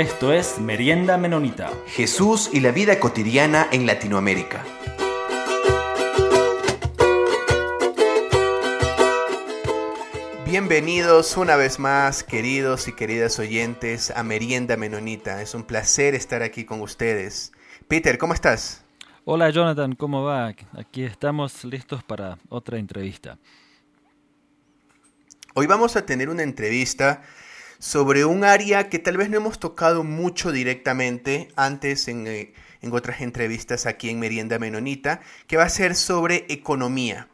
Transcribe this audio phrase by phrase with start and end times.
[0.00, 1.70] Esto es Merienda Menonita.
[1.88, 4.64] Jesús y la vida cotidiana en Latinoamérica.
[10.46, 15.42] Bienvenidos una vez más, queridos y queridas oyentes, a Merienda Menonita.
[15.42, 17.52] Es un placer estar aquí con ustedes.
[17.86, 18.82] Peter, ¿cómo estás?
[19.26, 20.54] Hola Jonathan, ¿cómo va?
[20.78, 23.36] Aquí estamos listos para otra entrevista.
[25.52, 27.22] Hoy vamos a tener una entrevista
[27.80, 32.92] sobre un área que tal vez no hemos tocado mucho directamente antes en, eh, en
[32.92, 37.28] otras entrevistas aquí en Merienda Menonita, que va a ser sobre economía.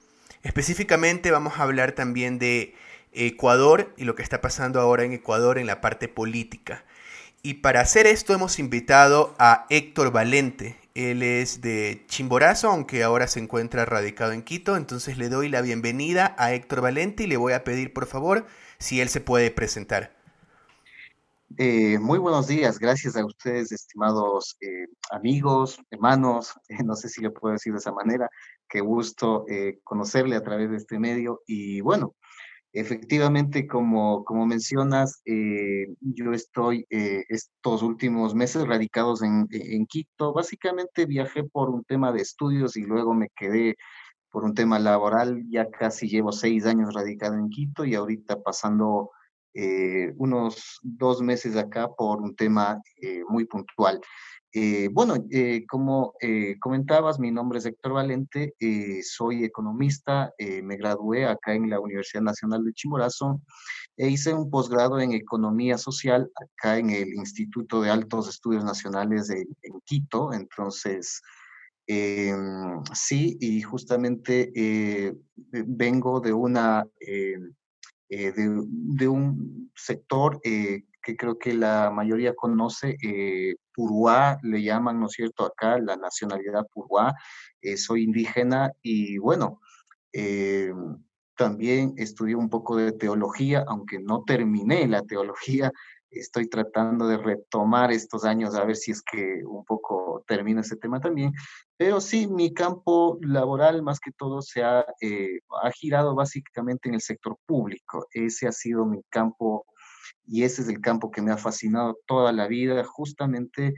[0.44, 2.74] Específicamente vamos a hablar también de
[3.12, 6.84] Ecuador y lo que está pasando ahora en Ecuador en la parte política.
[7.42, 10.76] Y para hacer esto hemos invitado a Héctor Valente.
[10.94, 14.76] Él es de Chimborazo, aunque ahora se encuentra radicado en Quito.
[14.76, 18.46] Entonces le doy la bienvenida a Héctor Valente y le voy a pedir por favor
[18.78, 20.15] si él se puede presentar.
[21.54, 26.52] Eh, muy buenos días, gracias a ustedes, estimados eh, amigos, hermanos,
[26.84, 28.28] no sé si lo puedo decir de esa manera,
[28.68, 32.14] qué gusto eh, conocerle a través de este medio y bueno,
[32.72, 40.34] Efectivamente, como, como mencionas, eh, yo estoy estos últimos meses radicados en, en, Quito.
[40.34, 43.76] Básicamente viajé por un tema de estudios y luego me quedé
[44.30, 45.42] por un tema laboral.
[45.48, 49.10] Ya casi llevo seis años radicado en Quito y ahorita pasando
[49.56, 52.80] eh, unos dos meses acá por un tema
[53.28, 54.00] muy puntual.
[54.58, 58.54] Eh, bueno, eh, como eh, comentabas, mi nombre es Héctor Valente,
[59.02, 63.42] soy economista, me gradué acá en la Universidad Nacional de Chimborazo
[63.98, 69.28] e hice un posgrado en Economía Social acá en el Instituto de Altos Estudios Nacionales
[69.28, 70.32] de, en Quito.
[70.32, 71.20] Entonces,
[71.86, 75.14] sí, y justamente
[75.52, 76.86] vengo de una...
[78.08, 83.54] De, de, un sector que creo que la mayoría conoce, eh,
[84.42, 87.14] le llaman, ¿no es cierto?, acá la nacionalidad Puruá,
[87.60, 89.60] eh, soy indígena y bueno,
[90.12, 90.72] eh,
[91.36, 95.70] también estudié un poco de teología, aunque no terminé la teología,
[96.10, 100.76] estoy tratando de retomar estos años a ver si es que un poco termina ese
[100.76, 101.32] tema también.
[101.78, 106.94] Pero sí, mi campo laboral más que todo se ha, eh, ha girado básicamente en
[106.94, 108.06] el sector público.
[108.12, 109.66] Ese ha sido mi campo
[110.24, 112.82] y ese es el campo que me ha fascinado toda la vida.
[112.84, 113.74] Justamente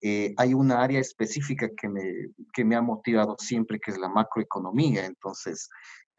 [0.00, 2.02] eh, hay una área específica que me,
[2.54, 5.04] que me ha motivado siempre, que es la macroeconomía.
[5.04, 5.68] Entonces,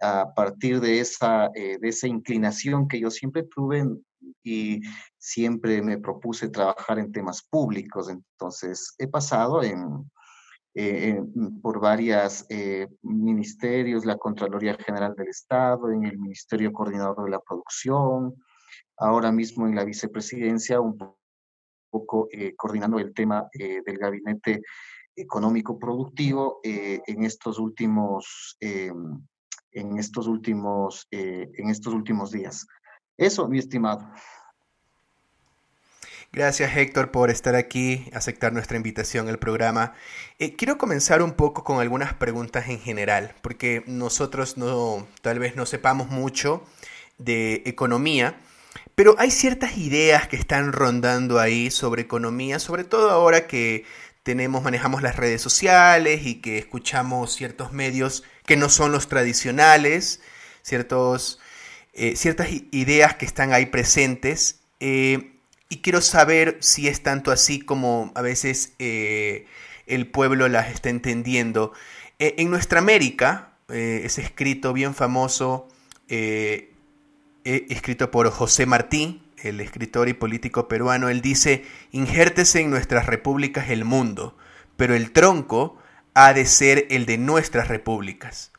[0.02, 3.86] a partir de esa, eh, de esa inclinación que yo siempre tuve
[4.44, 4.82] y
[5.18, 10.10] siempre me propuse trabajar en temas públicos, entonces he pasado en,
[10.76, 11.22] eh,
[11.62, 12.46] por varios
[13.02, 18.36] ministerios, la Contraloría General del Estado, en el Ministerio Coordinador de la Producción,
[18.98, 20.98] ahora mismo en la vicepresidencia, un
[21.94, 24.62] poco eh, coordinando el tema eh, del gabinete
[25.16, 32.66] económico productivo eh, en estos últimos en estos últimos en estos últimos días.
[33.18, 34.08] Eso, mi estimado.
[36.36, 39.94] Gracias Héctor por estar aquí, aceptar nuestra invitación al programa.
[40.58, 45.68] quiero comenzar un poco con algunas preguntas en general, porque nosotros no, tal vez no
[45.68, 46.66] sepamos mucho
[47.20, 48.42] de economía,
[48.96, 53.86] pero hay ciertas ideas que están rondando ahí sobre economía, sobre todo ahora que
[54.24, 60.20] tenemos, manejamos las redes sociales y que escuchamos ciertos medios que no son los tradicionales,
[60.64, 61.40] ciertos,
[61.94, 64.62] eh, ciertas ideas que están ahí presentes.
[64.80, 65.33] Eh,
[65.70, 69.48] y quiero saber si es tanto así como a veces eh,
[69.88, 71.74] el pueblo las está entendiendo.
[72.20, 75.68] en nuestra América, ese escrito bien famoso
[77.44, 83.70] escrito por José Martí, el escritor y político peruano, él dice, injértese en nuestras repúblicas
[83.70, 84.38] el mundo,
[84.78, 85.78] pero el tronco
[86.14, 88.53] ha de ser el de nuestras repúblicas.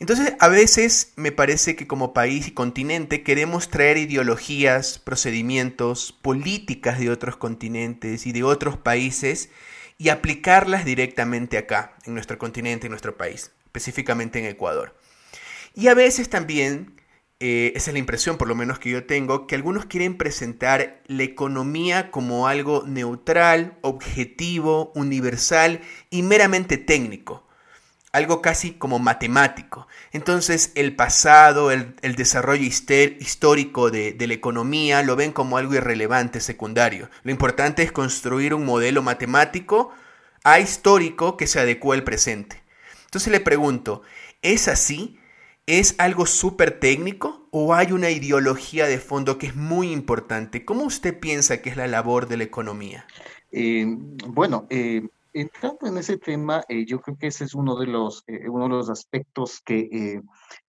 [0.00, 6.98] Entonces, a veces me parece que como país y continente queremos traer ideologías, procedimientos, políticas
[6.98, 9.50] de otros continentes y de otros países
[9.98, 14.96] y aplicarlas directamente acá, en nuestro continente, en nuestro país, específicamente en Ecuador.
[15.74, 16.94] Y a veces también
[17.40, 21.02] eh, esa es la impresión por lo menos que yo tengo, que algunos quieren presentar
[21.06, 25.80] la economía como algo neutral, objetivo, universal
[26.10, 27.43] y meramente técnico,
[28.14, 29.88] algo casi como matemático.
[30.12, 36.38] Entonces el pasado, el, desarrollo histórico de, de la economía lo ven como algo irrelevante,
[36.38, 37.10] secundario.
[37.24, 39.90] Lo importante es construir un modelo matemático
[40.44, 42.62] a histórico que se adecue al presente.
[43.06, 44.02] Entonces le pregunto,
[44.42, 45.18] ¿es así?
[45.66, 50.64] ¿Es algo súper técnico o hay una ideología de fondo que es muy importante?
[50.64, 53.06] ¿Cómo usted piensa que es la labor de la economía?
[53.50, 53.86] Eh,
[54.28, 58.24] bueno, eh, entrando en ese tema, eh, yo creo que ese es uno de los,
[58.48, 60.20] uno de los aspectos que,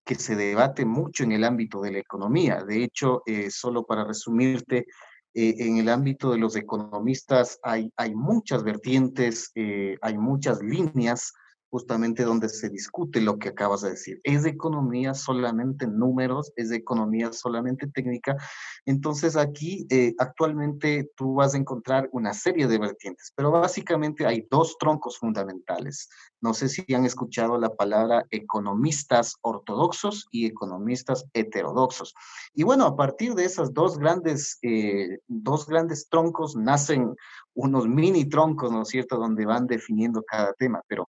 [0.04, 2.64] que se debate mucho en el ámbito de la economía.
[2.64, 4.86] De hecho, solo para resumirte,
[5.34, 11.34] en el ámbito de los economistas hay, hay muchas vertientes, hay muchas líneas
[11.76, 14.22] justamente donde se discute lo que acabas de decir.
[14.24, 18.38] Es de economía solamente números, es de economía solamente técnica.
[18.86, 24.48] Entonces aquí eh, actualmente tú vas a encontrar una serie de vertientes, pero básicamente hay
[24.50, 26.08] dos troncos fundamentales.
[26.40, 32.16] No sé si han escuchado la palabra economistas ortodoxos y economistas heterodoxos.
[32.54, 37.16] Y bueno, a partir de esas dos grandes, eh, dos grandes troncos nacen
[37.56, 40.82] unos mini troncos, ¿no es cierto?, donde van definiendo cada tema.
[40.88, 41.10] Pero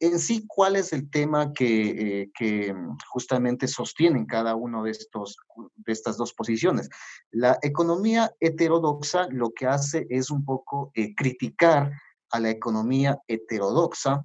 [0.00, 5.36] en sí, ¿cuál es el tema que, eh, mm, justamente sostienen cada uno de, estos,
[5.74, 6.88] de estas dos posiciones?
[7.30, 11.92] La economía heterodoxa lo que hace es un poco eh, criticar
[12.30, 14.24] a la economía heterodoxa,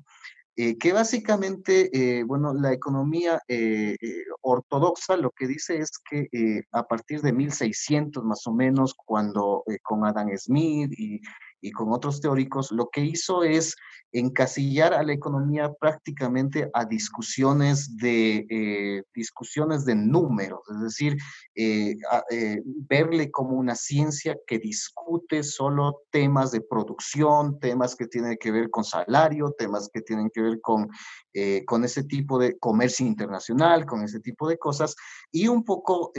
[0.58, 3.42] eh, que básicamente, bueno, la economía
[4.42, 10.06] ortodoxa lo que dice es que a partir de 1600 más o menos, cuando con
[10.06, 11.22] Adam Smith y
[11.68, 13.76] y con otros teóricos, lo que hizo es
[14.12, 21.18] encasillar a la economía prácticamente a discusiones de, eh, discusiones de números, es decir,
[21.56, 21.96] eh,
[22.32, 28.52] eh, verle como una ciencia que discute solo temas de producción, temas que tienen que
[28.52, 30.88] ver con salario, temas que tienen que ver con,
[31.68, 34.96] con ese tipo de comercio internacional, con ese tipo de cosas,
[35.32, 36.12] y un poco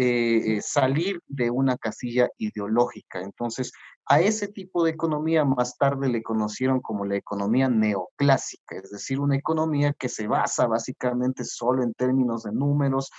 [0.60, 3.20] salir de una casilla ideológica.
[3.20, 3.72] Entonces,
[4.08, 9.20] a ese tipo de economía más tarde le conocieron como la economía neoclásica, es decir,
[9.20, 13.10] una economía que se basa básicamente solo en términos de números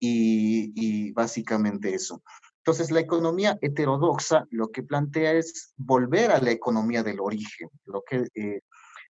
[0.00, 2.22] y, básicamente eso.
[2.58, 8.02] Entonces, la economía heterodoxa lo que plantea es volver a la economía del origen, lo
[8.08, 8.60] que eh,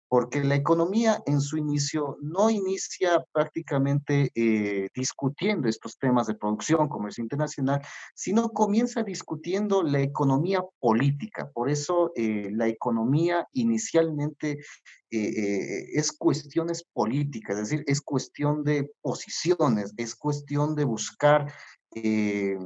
[0.08, 6.88] porque la economía en su inicio no inicia prácticamente eh, discutiendo estos temas de producción,
[6.88, 7.82] comercio internacional,
[8.14, 11.50] sino comienza discutiendo la economía política.
[11.53, 14.61] Por eso eh, la economía inicialmente
[15.11, 21.52] eh, es cuestiones políticas, es decir, es cuestión de posiciones, es cuestión de buscar
[21.99, 22.59] en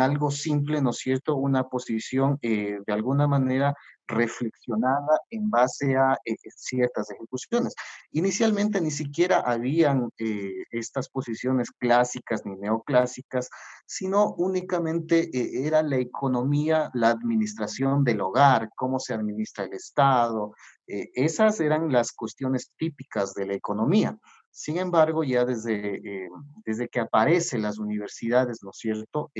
[0.00, 3.74] algo simple, ¿no es cierto?, una posición de alguna manera
[4.10, 7.74] reflexionada en base a eh, ciertas ejecuciones.
[8.12, 13.48] Inicialmente ni siquiera habían eh, estas posiciones clásicas ni neoclásicas,
[13.86, 20.54] sino únicamente eh, era la economía, la administración del hogar, cómo se administra el Estado.
[20.86, 24.18] esas eran las cuestiones típicas de la economía.
[24.50, 26.28] Sin embargo, ya desde,
[26.64, 29.30] desde que aparecen las universidades, ¿no es cierto?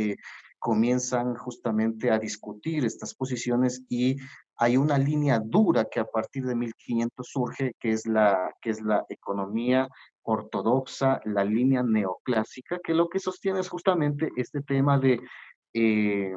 [0.60, 4.16] comienzan justamente a discutir estas posiciones y
[4.56, 8.82] hay una línea dura que a partir de 1500 surge, que es la, que es
[8.82, 9.88] la economía
[10.22, 15.18] ortodoxa, la línea neoclásica, que lo que sostiene es justamente este tema de
[15.72, 16.34] eh,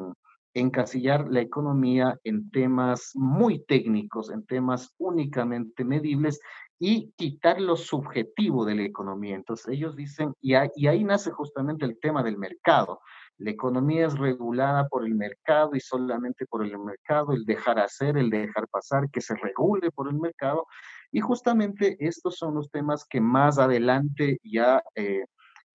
[0.54, 6.40] encasillar la economía en temas muy técnicos, en temas únicamente medibles
[6.86, 9.36] y quitar lo subjetivo de la economía.
[9.36, 13.00] Entonces ellos dicen, y ahí nace justamente el tema del mercado.
[13.38, 18.18] La economía es regulada por el mercado y solamente por el mercado, el dejar hacer,
[18.18, 20.66] el dejar pasar, que se regule por el mercado.
[21.10, 25.24] Y justamente estos son los temas que más adelante, ya eh,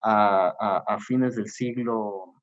[0.04, 2.36] a, fines del siglo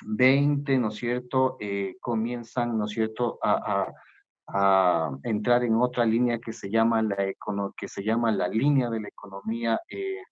[0.00, 3.92] XX, ¿no es cierto?, eh, comienzan, ¿no es cierto?, a,
[5.22, 7.16] entrar en otra línea que se llama la,
[7.76, 10.22] que se llama la línea de la economía eh,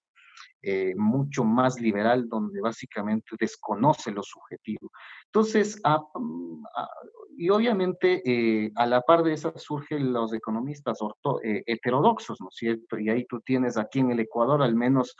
[0.60, 4.90] eh, mucho más liberal, donde básicamente desconoce lo subjetivo.
[5.26, 5.80] Entonces,
[6.14, 6.64] mm,
[7.36, 10.98] y obviamente eh, a la par de eso surgen los economistas
[11.44, 12.98] eh, heterodoxos, ¿no es cierto?
[12.98, 15.16] Y ahí tú tienes aquí en el Ecuador al menos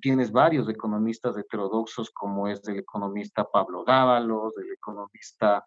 [0.00, 5.62] tienes varios economistas heterodoxos, como es el economista Pablo Dávalos, el economista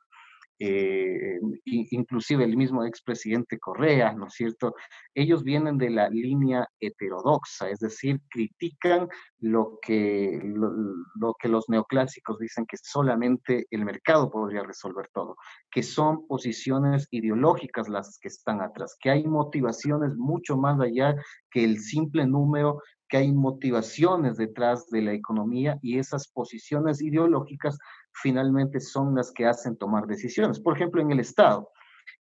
[0.58, 4.74] eh, inclusive el mismo expresidente Correa, ¿no es cierto?
[5.14, 9.10] Ellos vienen de la línea heterodoxa, es decir, critican
[9.40, 15.36] lo que, lo, que los neoclásicos dicen que solamente el mercado podría resolver todo,
[15.70, 21.16] que son posiciones ideológicas las que están atrás, que hay motivaciones mucho más allá
[21.52, 27.78] que el simple número que hay motivaciones detrás de la economía y esas posiciones ideológicas
[28.22, 30.60] finalmente son las que hacen tomar decisiones.
[30.60, 31.70] Por ejemplo, en el Estado.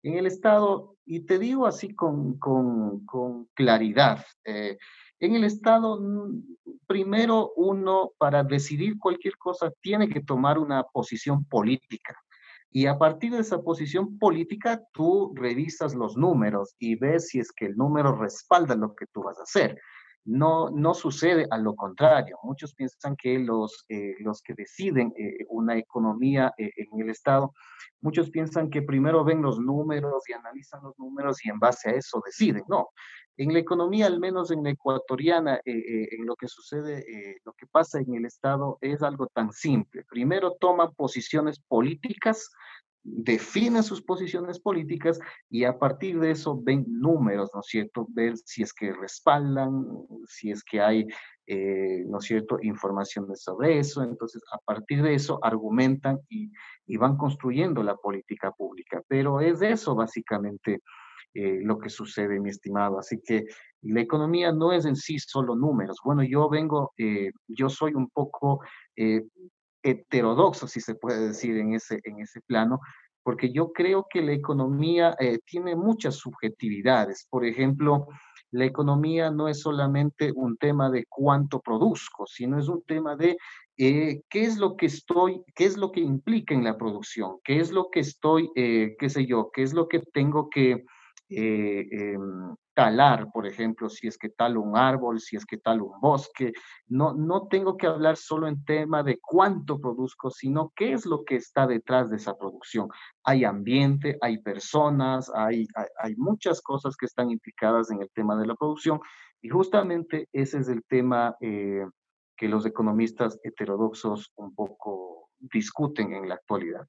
[0.03, 4.77] En el Estado, y te digo así con, con, claridad, eh,
[5.21, 6.43] en el Estado, mm,
[6.87, 12.17] primero uno para decidir cualquier cosa tiene que tomar una posición política.
[12.71, 17.53] Y a partir de esa posición política, tú revisas los números y ves si es
[17.53, 19.79] que el número respalda lo que tú vas a hacer.
[20.25, 22.39] No, no sucede a lo contrario.
[22.45, 27.53] Muchos piensan que los, eh, los que deciden eh, una economía eh, en el Estado,
[28.01, 31.95] muchos piensan que primero ven los números y analizan los números y en base a
[31.95, 32.63] eso deciden.
[32.69, 32.91] No,
[33.37, 37.99] en la economía, al menos en la ecuatoriana, en lo que sucede, lo que pasa
[37.99, 40.05] en el Estado es algo tan simple.
[40.05, 42.51] Primero toman posiciones políticas
[43.05, 45.19] definen sus posiciones políticas
[45.51, 48.07] y a partir de eso ven números, ¿no es cierto?
[48.11, 49.85] Ver si es que respaldan,
[50.27, 51.07] si es que hay,
[51.47, 54.03] eh, ¿no es cierto?, informaciones sobre eso.
[54.03, 56.51] Entonces, a partir de eso argumentan y,
[56.97, 59.03] van construyendo la política pública.
[59.09, 60.83] Pero es eso básicamente
[61.35, 62.99] eh, lo que sucede, mi estimado.
[62.99, 63.47] Así que
[63.81, 65.97] la economía no es en sí solo números.
[66.05, 68.61] Bueno, yo vengo, eh, yo soy un poco
[69.83, 72.81] heterodoxo, si se puede decir, en ese, en ese plano,
[73.23, 77.27] porque yo creo que la economía eh, tiene muchas subjetividades.
[77.31, 78.09] Por ejemplo,
[78.51, 83.37] la economía no es solamente un tema de cuánto produzco, sino es un tema de
[83.79, 87.61] eh, qué es lo que estoy, qué es lo que implica en la producción, qué
[87.61, 90.85] es lo que estoy, eh, qué sé yo, qué es lo que tengo que
[91.37, 96.01] em, talar, por ejemplo, si es que talo un árbol, si es que talo un
[96.01, 96.53] bosque.
[96.87, 101.25] No, no tengo que hablar solo en tema de cuánto produzco, sino qué es lo
[101.25, 102.89] que está detrás de esa producción.
[103.25, 105.67] Hay ambiente, hay personas, hay,
[105.99, 109.01] hay, muchas cosas que están implicadas en el tema de la producción
[109.41, 111.85] y justamente ese es el tema eh,
[112.37, 116.87] que los economistas heterodoxos un poco discuten en la actualidad.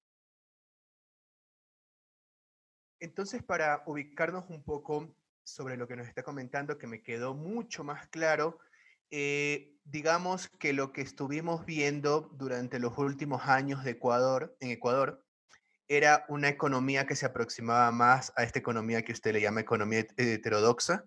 [3.03, 7.83] Entonces, para ubicarnos un poco, sobre lo que nos está comentando que me quedó mucho
[7.83, 8.59] más claro.
[9.11, 15.21] Eh, digamos que lo que estuvimos viendo durante los últimos años de Ecuador, en Ecuador,
[15.89, 20.07] era una economía que se aproximaba más a esta economía que usted le llama economía
[20.15, 21.03] heterodoxa.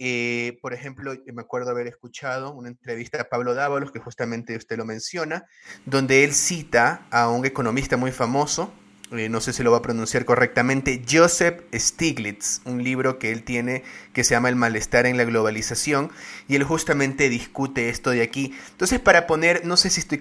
[0.00, 4.76] Eh, por ejemplo, me acuerdo haber escuchado una entrevista a Pablo Dávalos, que justamente usted
[4.76, 5.46] lo menciona,
[5.86, 8.72] donde él cita a un economista muy famoso,
[9.12, 13.42] eh, no sé si lo va a pronunciar correctamente, Joseph Stiglitz, un libro que él
[13.42, 16.10] tiene que se llama El malestar en la globalización,
[16.46, 18.54] y él justamente discute esto de aquí.
[18.70, 20.18] Entonces, para poner, no sé si estoy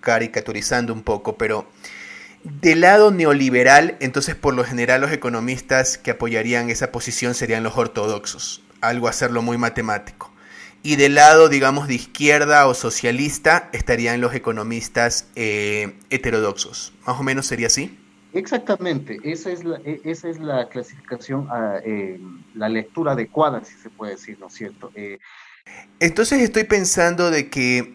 [0.00, 1.66] caricaturizando un poco, pero
[2.44, 7.76] del lado neoliberal, entonces por lo general los economistas que apoyarían esa posición serían los
[7.76, 10.31] ortodoxos, algo hacerlo muy matemático.
[10.82, 16.92] Y del lado, digamos, de izquierda o socialista estarían los economistas eh, heterodoxos.
[17.06, 17.98] Más o menos sería así.
[18.32, 22.18] Exactamente, esa es la, e, esa es la clasificación, ah, eh,
[22.54, 24.90] la lectura adecuada, si se puede decir, ¿no es cierto?
[24.94, 25.18] Eh,
[26.00, 27.94] Entonces estoy pensando de que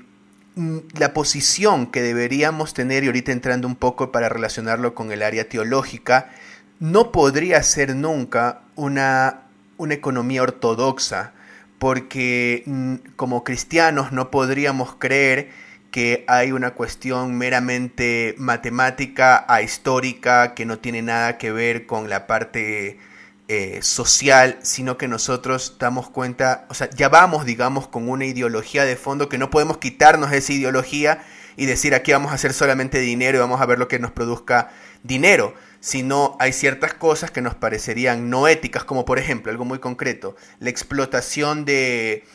[0.56, 5.24] mm, la posición que deberíamos tener, y ahorita entrando un poco para relacionarlo con el
[5.24, 6.32] área teológica,
[6.80, 9.44] no podría ser nunca una,
[9.78, 11.34] una economía ortodoxa,
[11.80, 15.50] porque mm, como cristianos no podríamos creer
[15.92, 22.10] que hay una cuestión meramente matemática a histórica que no tiene nada que ver con
[22.10, 23.00] la parte
[23.48, 28.84] eh, social, sino que nosotros damos cuenta, o sea, ya vamos, digamos, con una ideología
[28.84, 31.24] de fondo que no podemos quitarnos esa ideología
[31.56, 34.12] y decir aquí vamos a hacer solamente dinero y vamos a ver lo que nos
[34.12, 34.72] produzca
[35.04, 35.54] dinero,
[35.88, 40.36] sino hay ciertas cosas que nos parecerían no éticas, como por ejemplo, algo muy concreto,
[40.60, 42.26] la explotación de,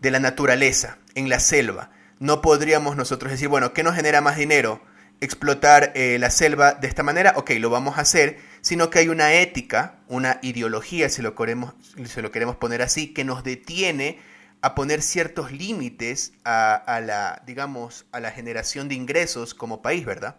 [0.00, 1.92] de la naturaleza en la selva.
[2.18, 4.82] No podríamos nosotros decir, bueno, ¿qué nos genera más dinero?
[5.20, 9.08] explotar eh, la selva de esta manera, ok, lo vamos a hacer, sino que hay
[9.08, 14.18] una ética, una ideología, si lo, queremos, si lo queremos poner así, que nos detiene
[14.62, 20.04] a poner ciertos límites a, a, la, digamos, a la generación de ingresos como país,
[20.04, 20.36] ¿verdad?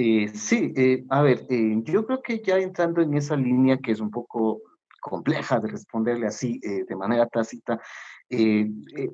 [0.00, 3.90] Eh, sí, eh, a ver, eh, yo creo que ya entrando en esa línea que
[3.90, 4.62] es un poco
[5.00, 7.80] compleja de responderle así de manera tácita,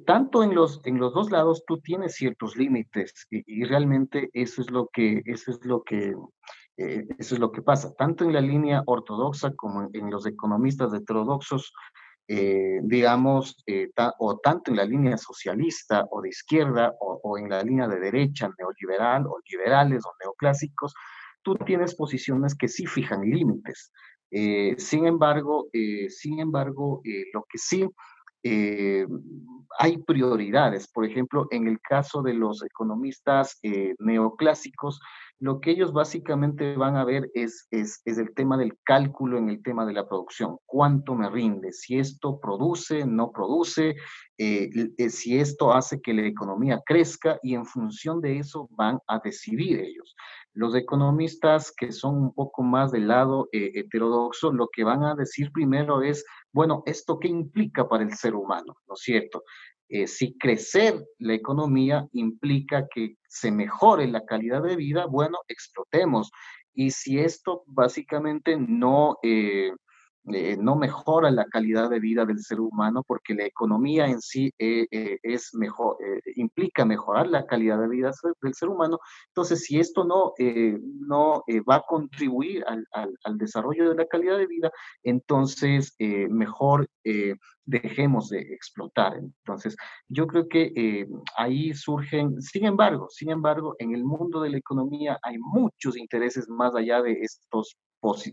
[0.05, 4.71] tanto en los, en los dos lados tú tienes ciertos límites y, realmente eso es
[4.71, 6.15] lo que, eso es lo que,
[6.77, 11.73] eso es lo que pasa, tanto en la línea ortodoxa como en, los economistas heterodoxos,
[12.27, 17.63] eh, digamos, eh, o tanto en la línea socialista o de izquierda o, en la
[17.63, 20.95] línea de derecha, neoliberal o liberales o neoclásicos,
[21.43, 23.93] tú tienes posiciones que sí fijan límites.
[24.31, 25.69] Eh, sin embargo,
[26.09, 27.03] sin embargo
[27.33, 27.87] lo que sí
[29.79, 30.89] hay prioridades.
[30.89, 33.61] Por ejemplo, en el caso de los economistas
[33.99, 34.99] neoclásicos,
[35.41, 39.63] lo que ellos básicamente van a ver es, es, el tema del cálculo en el
[39.63, 40.59] tema de la producción.
[40.65, 41.73] ¿Cuánto me rinde?
[41.73, 43.97] Si esto produce, no produce,
[44.39, 49.01] eh, eh, si esto hace que la economía crezca y en función de eso van
[49.07, 50.15] a decidir ellos.
[50.53, 55.17] Los economistas que son un poco más del lado eh, heterodoxo, lo que van a
[55.17, 58.77] decir primero es, bueno, ¿esto qué implica para el ser humano?
[58.87, 59.43] ¿No es cierto?
[59.89, 66.31] Eh, si crecer la economía implica que se mejore la calidad de vida, bueno, explotemos.
[66.73, 69.73] Y si esto básicamente no, eh,
[70.33, 74.51] eh, no mejora la calidad de vida del ser humano porque la economía en sí
[74.59, 75.99] eh, eh, es mejor,
[76.37, 78.99] implica mejorar la calidad de vida del ser humano.
[79.29, 80.33] Entonces, si esto no,
[81.07, 84.71] no va a contribuir al, al, desarrollo de la calidad de vida,
[85.03, 86.89] entonces mejor
[87.67, 89.17] dejemos de explotar.
[89.17, 89.77] Entonces,
[90.09, 95.19] yo creo que ahí surgen, sin embargo, sin embargo, en el mundo de la economía
[95.23, 97.77] hay muchos intereses más allá de estos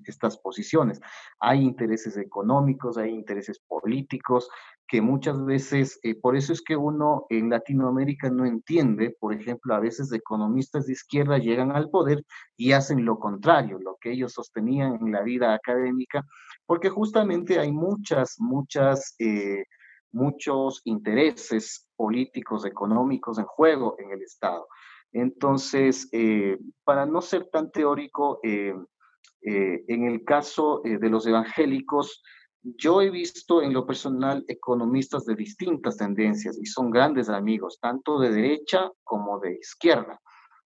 [0.06, 1.00] estas posiciones.
[1.40, 4.50] Hay intereses económicos, hay intereses políticos,
[4.88, 9.74] que muchas veces, eh, por eso es que uno en Latinoamérica no entiende, por ejemplo,
[9.74, 12.24] a veces economistas de izquierda llegan al poder
[12.58, 16.25] y hacen lo contrario, lo que ellos sostenían en la vida académica,
[16.66, 19.16] porque justamente hay muchas, muchas...
[19.20, 19.63] Eh,
[20.13, 24.68] muchos intereses políticos, económicos en juego en el Estado.
[25.13, 28.74] Entonces, eh, para no ser tan teórico, eh,
[29.41, 32.21] en el caso eh, de los evangélicos,
[32.63, 38.19] yo he visto en lo personal economistas de distintas tendencias y son grandes amigos, tanto
[38.19, 40.19] de derecha como de izquierda.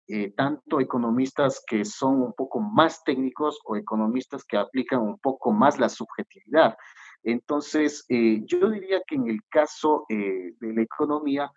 [0.07, 5.53] Eh, tanto economistas que son un poco más técnicos o economistas que aplican un poco
[5.53, 6.77] más la subjetividad.
[7.23, 11.53] Entonces, yo diría que en el caso de la economía,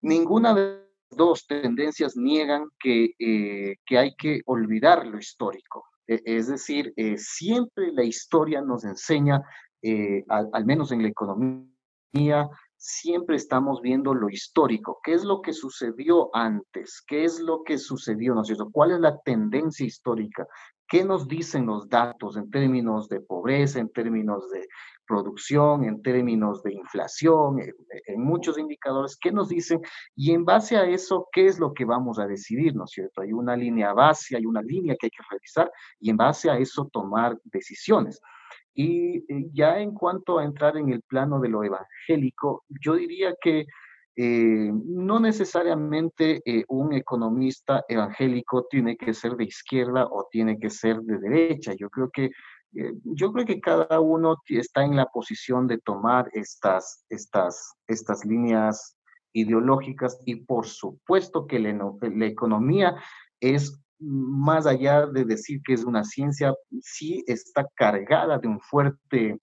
[0.00, 0.62] ninguna de
[1.10, 3.14] las dos tendencias niegan que,
[3.84, 5.84] que hay que olvidar lo histórico.
[6.14, 9.42] E, es decir, eh, siempre la historia nos enseña,
[9.82, 15.52] eh, al, menos en la economía, siempre estamos viendo lo histórico, qué es lo que
[15.52, 18.70] sucedió antes, qué es lo que sucedió, ¿no es cierto?
[18.70, 20.46] ¿Cuál es la tendencia histórica?
[20.92, 24.68] ¿Qué nos dicen los datos en términos de pobreza, en términos de
[25.06, 29.80] producción, en términos de inflación, en, muchos indicadores, ¿qué nos dicen?
[30.14, 33.22] Y en base a eso, ¿qué es lo que vamos a decidir, ¿no es cierto?
[33.22, 36.58] Hay una línea base, hay una línea que hay que revisar y en base a
[36.58, 38.20] eso tomar decisiones.
[38.74, 39.24] Y
[39.54, 43.64] ya en cuanto a entrar en el plano de lo evangélico, yo diría que
[44.14, 50.68] eh, no necesariamente eh, un economista evangélico tiene que ser de izquierda o tiene que
[50.68, 51.72] ser de derecha.
[51.78, 52.30] Yo creo que
[52.74, 58.24] eh, yo creo que cada uno está en la posición de tomar estas, estas, estas
[58.24, 58.96] líneas
[59.32, 62.96] ideológicas y por supuesto que la, la, economía
[63.40, 69.38] es más allá de decir que es una ciencia, sí está cargada de un fuerte,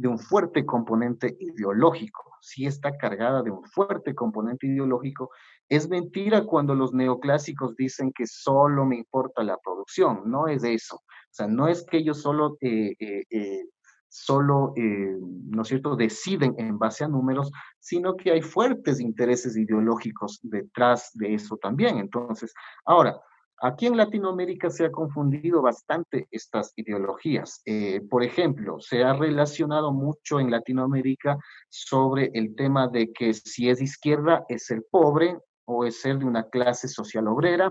[0.00, 5.30] de un fuerte componente ideológico, sí está cargada de un fuerte componente ideológico
[5.68, 10.96] es mentira cuando los neoclásicos dicen que solo me importa la producción, no es eso.
[10.96, 13.66] O sea, no es que ellos solo, eh, eh, eh,
[14.08, 20.40] solo ¿no es cierto?, deciden en base a números, sino que hay fuertes intereses ideológicos
[20.42, 21.98] detrás de eso también.
[21.98, 22.52] Entonces,
[22.84, 23.20] ahora,
[23.62, 27.62] Aquí en Latinoamérica se ha confundido bastante estas ideologías.
[28.08, 31.36] por ejemplo, se ha relacionado mucho en Latinoamérica
[31.68, 36.24] sobre el tema de que si es izquierda es el pobre o es ser de
[36.24, 37.70] una clase social obrera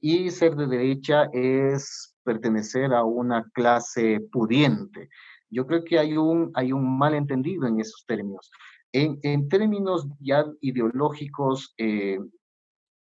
[0.00, 5.08] y ser de derecha es pertenecer a una clase pudiente.
[5.50, 8.50] Yo creo que hay un, hay un malentendido en esos términos.
[8.92, 12.18] En, en términos ya ideológicos, eh,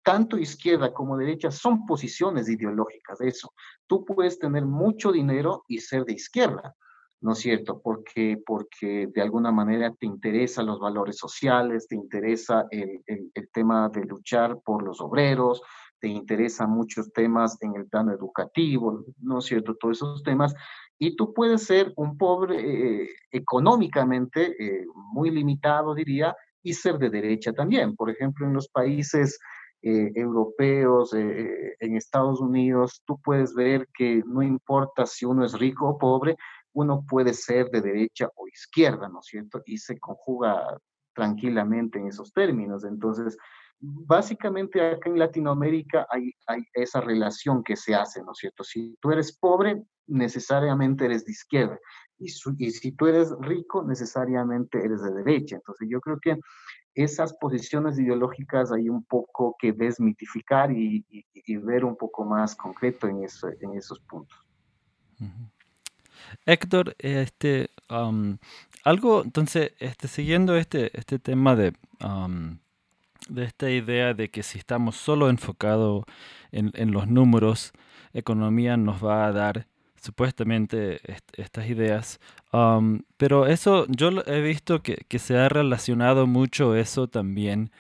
[0.05, 3.53] tanto izquierda como derecha son posiciones ideológicas de eso.
[3.87, 6.77] Tú puedes tener mucho dinero y ser de izquierda.
[7.25, 7.81] ¿no es cierto?
[7.81, 13.89] Porque, porque de alguna manera te interesan los valores sociales, te interesa el, el, tema
[13.89, 15.63] de luchar por los obreros,
[15.99, 19.75] te interesan muchos temas en el plano educativo, ¿no es cierto?
[19.75, 20.55] Todos esos temas.
[20.99, 27.09] Y tú puedes ser un pobre eh, económicamente, eh, muy limitado, diría, y ser de
[27.09, 27.97] derecha también.
[27.97, 29.39] Por ejemplo, en los países
[29.87, 35.87] eh, europeos, en Estados Unidos, tú puedes ver que no importa si uno es rico
[35.87, 36.37] o pobre,
[36.73, 39.63] uno puede ser de derecha o izquierda, ¿no es cierto?
[39.67, 40.79] Y se conjuga
[41.15, 42.85] tranquilamente en esos términos.
[42.85, 43.37] Entonces,
[43.79, 48.65] básicamente acá en Latinoamérica hay, hay, esa relación que se hace, ¿no es cierto?
[48.65, 51.79] Si tú eres pobre, necesariamente eres de izquierda.
[52.19, 52.29] y,
[52.71, 55.57] si tú eres rico, necesariamente eres de derecha.
[55.57, 56.39] Entonces yo creo que
[56.95, 61.05] esas posiciones ideológicas hay un poco que desmitificar y,
[61.63, 64.39] ver un poco más concreto en, eso, en esos puntos.
[66.47, 67.71] Héctor, este,
[68.85, 71.75] algo, entonces, este, siguiendo este, este tema de,
[73.29, 76.05] de esta idea de que si estamos solo enfocados
[76.53, 77.73] en, en, los números,
[78.13, 79.67] economía nos va a dar
[80.01, 81.01] supuestamente
[81.33, 82.21] estas ideas.
[83.17, 87.71] Pero eso, yo he visto que, se ha relacionado mucho eso también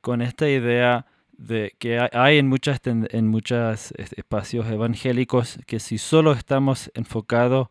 [0.00, 6.32] con esta idea de que hay en muchas en muchos espacios evangélicos que si solo
[6.32, 7.68] estamos enfocados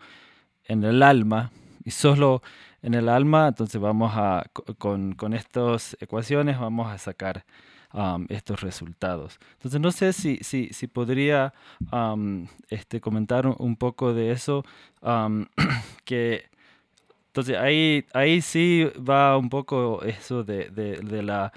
[0.65, 1.51] en el alma
[1.85, 2.41] y solo
[2.81, 4.45] en el alma, entonces vamos a,
[4.77, 7.45] con, con estas ecuaciones vamos a sacar
[8.29, 9.39] estos resultados.
[9.53, 11.53] Entonces no sé si, si, si podría
[12.69, 14.63] este, comentar un, poco de eso,
[16.05, 16.49] que
[17.27, 21.53] entonces ahí, ahí sí va un poco eso de, de, la,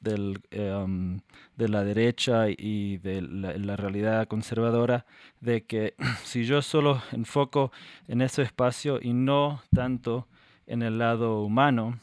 [0.00, 1.20] del, eh,
[1.56, 5.04] de la derecha y de la, realidad conservadora,
[5.40, 7.72] de que si yo solo enfoco
[8.08, 10.26] en ese espacio y no tanto
[10.66, 11.98] en el lado humano,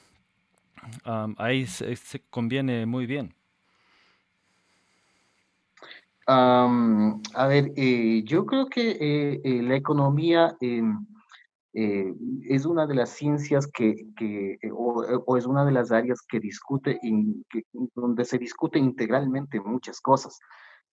[1.38, 1.96] ahí se,
[2.30, 3.34] conviene muy bien.
[6.28, 11.06] a ver, eh, yo creo que eh, eh, la economía em,
[11.74, 13.96] es una de las ciencias que,
[14.74, 17.00] o, es una de las áreas que discute,
[17.96, 20.39] donde se discute integralmente muchas cosas.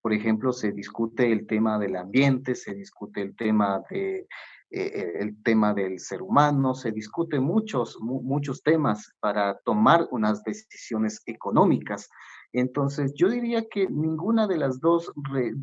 [0.01, 4.27] Por ejemplo, se discute el tema del ambiente, se discute el tema de
[4.71, 10.43] eh, eh, el tema del ser humano, se discute muchos, muchos temas para tomar unas
[10.43, 12.07] decisiones económicas.
[12.53, 15.11] Entonces, yo diría que ninguna de las dos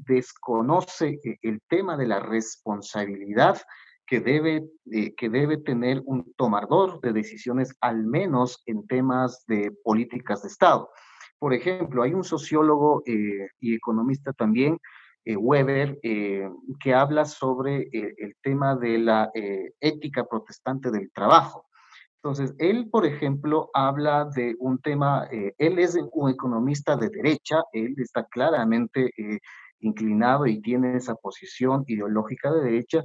[0.08, 3.62] desconoce eh, el tema de la responsabilidad
[4.08, 4.64] que debe,
[5.16, 10.90] que debe tener un tomador de decisiones, al menos en temas de políticas de Estado.
[11.40, 14.78] Por ejemplo, hay un sociólogo y economista también eh,
[15.34, 19.30] Weber, eh, que habla sobre eh, el tema de la
[19.80, 21.66] ética protestante del trabajo.
[22.22, 27.94] Entonces, él, por ejemplo, habla de un tema, él es un economista de derecha, él
[27.98, 29.12] está claramente
[29.78, 33.04] inclinado y tiene esa posición ideológica de derecha.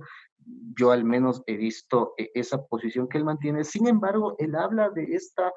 [0.75, 3.63] Yo al menos he visto esa posición que él mantiene.
[3.63, 5.51] Sin embargo, él habla de esta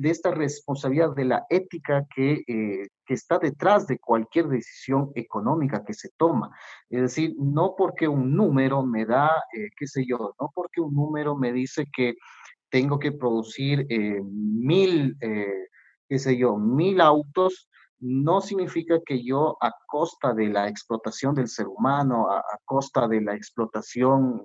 [0.00, 5.84] de esta responsabilidad de la ética que, eh, que, está detrás de cualquier decisión económica
[5.84, 6.50] que se toma.
[6.88, 10.94] Es decir, no porque un número me da, eh, qué sé yo, no porque un
[10.94, 12.14] número me dice que
[12.70, 15.18] tengo que producir eh, mil,
[16.08, 21.48] qué sé yo, mil autos, no significa que yo a costa de la explotación del
[21.48, 24.42] ser humano, a, a costa de la explotación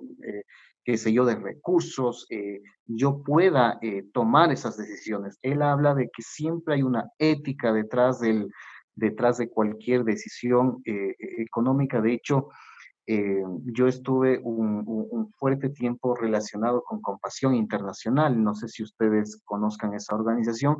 [0.86, 5.36] qué sé yo, de recursos, eh, yo pueda eh, tomar esas decisiones.
[5.42, 8.52] Él habla de que siempre hay una ética detrás, del,
[8.94, 12.00] detrás de cualquier decisión eh, económica.
[12.00, 12.48] De hecho,
[13.08, 18.42] yo estuve un, fuerte tiempo relacionado con Compasión Internacional.
[18.42, 20.76] No sé si ustedes conozcan esa organización.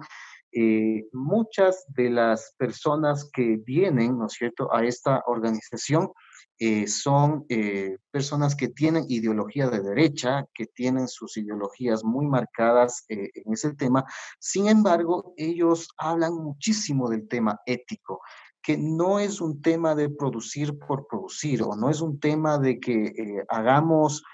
[1.13, 6.11] Muchas de las personas que vienen, ¿no es cierto?, a esta organización
[6.59, 13.05] eh, son eh, personas que tienen ideología de derecha, que tienen sus ideologías muy marcadas
[13.11, 14.05] eh, en ese tema.
[14.39, 18.23] Sin embargo, ellos hablan muchísimo del tema ético
[18.63, 22.81] que no es un tema de producir por producir o no es un tema de
[22.81, 24.25] que hagamos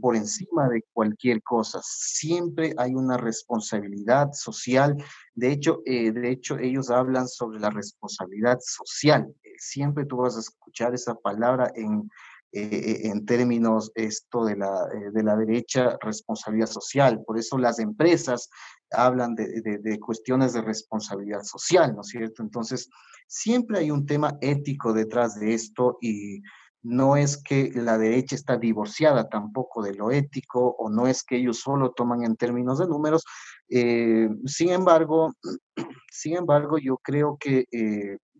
[0.00, 1.80] por encima de cualquier cosa.
[1.82, 4.96] Siempre hay una responsabilidad social.
[5.34, 10.94] De hecho, de hecho, ellos hablan sobre la responsabilidad social siempre tú vas a escuchar
[10.94, 12.10] esa palabra en,
[12.52, 17.22] eh, en términos esto de la, eh, de la derecha, responsabilidad social.
[17.24, 18.50] Por eso las empresas
[18.90, 22.42] hablan de, de, cuestiones de responsabilidad social, ¿no es cierto?
[22.42, 22.88] Entonces,
[23.28, 26.42] siempre hay un tema ético detrás de esto y
[26.82, 31.36] no es que la derecha está divorciada tampoco de lo ético o no es que
[31.36, 33.24] ellos solo toman en términos de números.
[33.68, 35.32] Eh, sin embargo,
[36.10, 37.66] sin embargo, yo creo que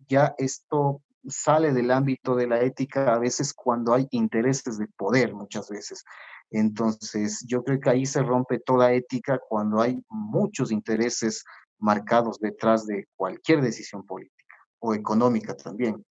[0.07, 5.33] ya esto sale del ámbito de la ética a veces cuando hay intereses de poder,
[5.33, 6.03] muchas veces.
[6.49, 11.43] Entonces, yo creo que ahí se rompe toda ética cuando hay muchos intereses
[11.79, 16.03] marcados detrás de cualquier decisión política o económica también.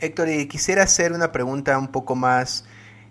[0.00, 2.64] Héctor, y quisiera hacer una pregunta un poco más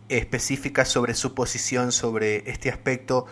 [0.09, 3.25] específica sobre su posición sobre este aspecto.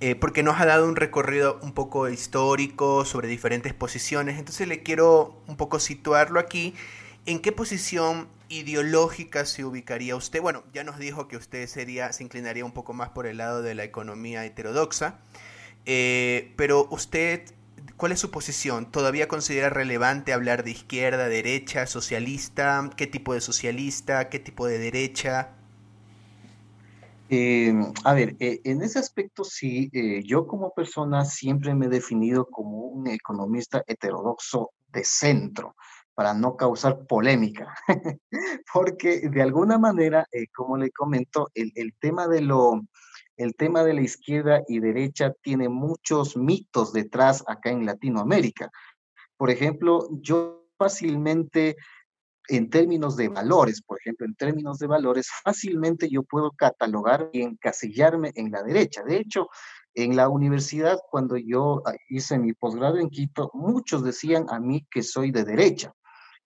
[0.00, 4.38] Eh, porque nos ha dado un recorrido un poco histórico sobre diferentes posiciones.
[4.38, 6.74] Entonces le quiero un poco situarlo aquí
[7.26, 10.40] ¿En qué posición ideológica se ubicaría usted?
[10.40, 13.62] Bueno, ya nos dijo que usted sería, se inclinaría un poco más por el lado
[13.62, 15.18] de la economía heterodoxa,
[15.86, 17.52] eh, pero usted,
[17.96, 18.90] ¿cuál es su posición?
[18.90, 22.90] ¿Todavía considera relevante hablar de izquierda, derecha, socialista?
[22.96, 24.28] ¿Qué tipo de socialista?
[24.28, 25.50] ¿Qué tipo de derecha?
[27.28, 29.90] Eh, a ver, eh, en ese aspecto sí,
[30.24, 35.74] yo como persona siempre me he definido como un economista heterodoxo de centro
[36.16, 37.74] para no causar polémica,
[38.72, 42.80] porque de alguna manera, eh, como le comento, el, tema de lo,
[43.36, 48.70] el tema de la izquierda y derecha tiene muchos mitos detrás acá en Latinoamérica.
[49.36, 51.76] Por ejemplo, yo fácilmente,
[52.48, 57.42] en términos de valores, por ejemplo, en términos de valores, fácilmente yo puedo catalogar y
[57.42, 59.02] encasillarme en la derecha.
[59.02, 59.48] De hecho,
[59.94, 64.86] en la universidad, cuando yo ah, hice mi posgrado en Quito, muchos decían a mí
[64.90, 65.94] que soy de derecha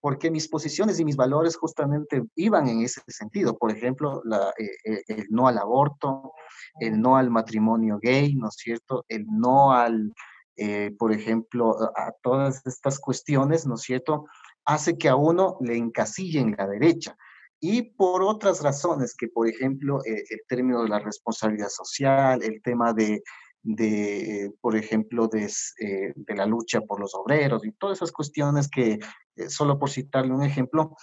[0.00, 3.56] porque mis posiciones y mis valores justamente iban en ese sentido.
[3.56, 6.32] Por ejemplo, la, eh, eh, el no al aborto,
[6.80, 9.04] el no al matrimonio gay, ¿no es cierto?
[9.08, 10.12] El no al,
[10.56, 14.26] eh, por ejemplo, a todas estas cuestiones, ¿no es cierto?
[14.64, 17.16] Hace que a uno le encasille en la derecha.
[17.62, 22.94] Y por otras razones, que por ejemplo, el término de la responsabilidad social, el tema
[22.94, 23.22] de
[23.62, 25.44] de, por ejemplo, de,
[25.80, 28.98] eh, de, la lucha por los obreros y todas esas cuestiones que,
[29.36, 30.96] eh, solo por citarle un ejemplo,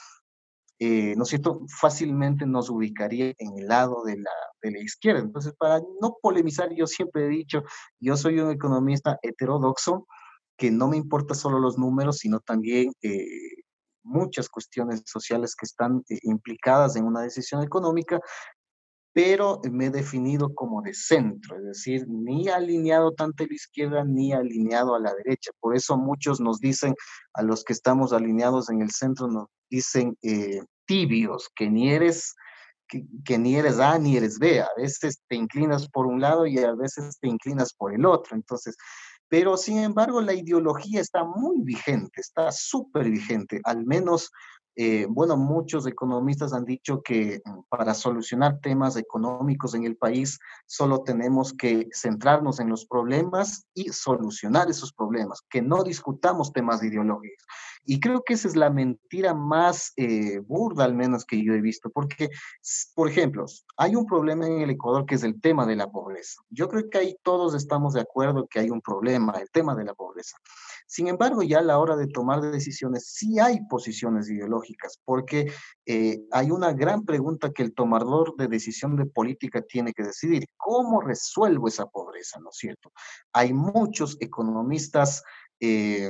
[0.80, 5.20] eh, ¿no es cierto?, fácilmente nos ubicaría en el lado de la, de la izquierda.
[5.22, 7.64] Entonces, para no polemizar, yo siempre he dicho,
[8.00, 10.08] yo soy un economista heterodoxo,
[10.58, 12.92] que no me importa solo los números, sino también
[14.04, 18.20] muchas cuestiones sociales que están implicadas en una decisión económica
[19.18, 24.04] pero me he definido como de centro, es decir, ni alineado tanto a la izquierda
[24.06, 25.50] ni alineado a la derecha.
[25.60, 26.94] Por eso muchos nos dicen,
[27.34, 32.36] a los que estamos alineados en el centro, nos dicen eh, tibios, que ni eres...
[33.26, 36.58] Que, ni eres A ni eres B, a veces te inclinas por un lado y
[36.60, 38.34] a veces te inclinas por el otro.
[38.34, 38.78] Entonces,
[39.28, 44.32] pero sin embargo la ideología está muy vigente, está súper vigente, al menos
[44.80, 50.38] eh, bueno, muchos economistas han dicho que mm, para solucionar temas económicos en el país
[50.68, 56.84] solo tenemos que centrarnos en los problemas y solucionar esos problemas, que no discutamos temas
[56.84, 57.44] ideológicos.
[57.90, 61.62] Y creo que esa es la mentira más eh, burda, al menos que yo he
[61.62, 62.30] visto, porque,
[62.94, 63.46] por ejemplo,
[63.78, 66.42] hay un problema en el Ecuador que es el tema de la pobreza.
[66.50, 69.86] Yo creo que ahí todos estamos de acuerdo que hay un problema, el tema de
[69.86, 70.36] la pobreza.
[70.86, 75.50] Sin embargo, ya a la hora de tomar decisiones, sí hay posiciones ideológicas, porque
[75.86, 80.46] eh, hay una gran pregunta que el tomador de decisión de política tiene que decidir.
[80.58, 82.40] ¿Cómo resuelvo esa pobreza?
[82.42, 82.92] ¿No es cierto?
[83.32, 85.24] Hay muchos economistas
[85.60, 86.10] eh,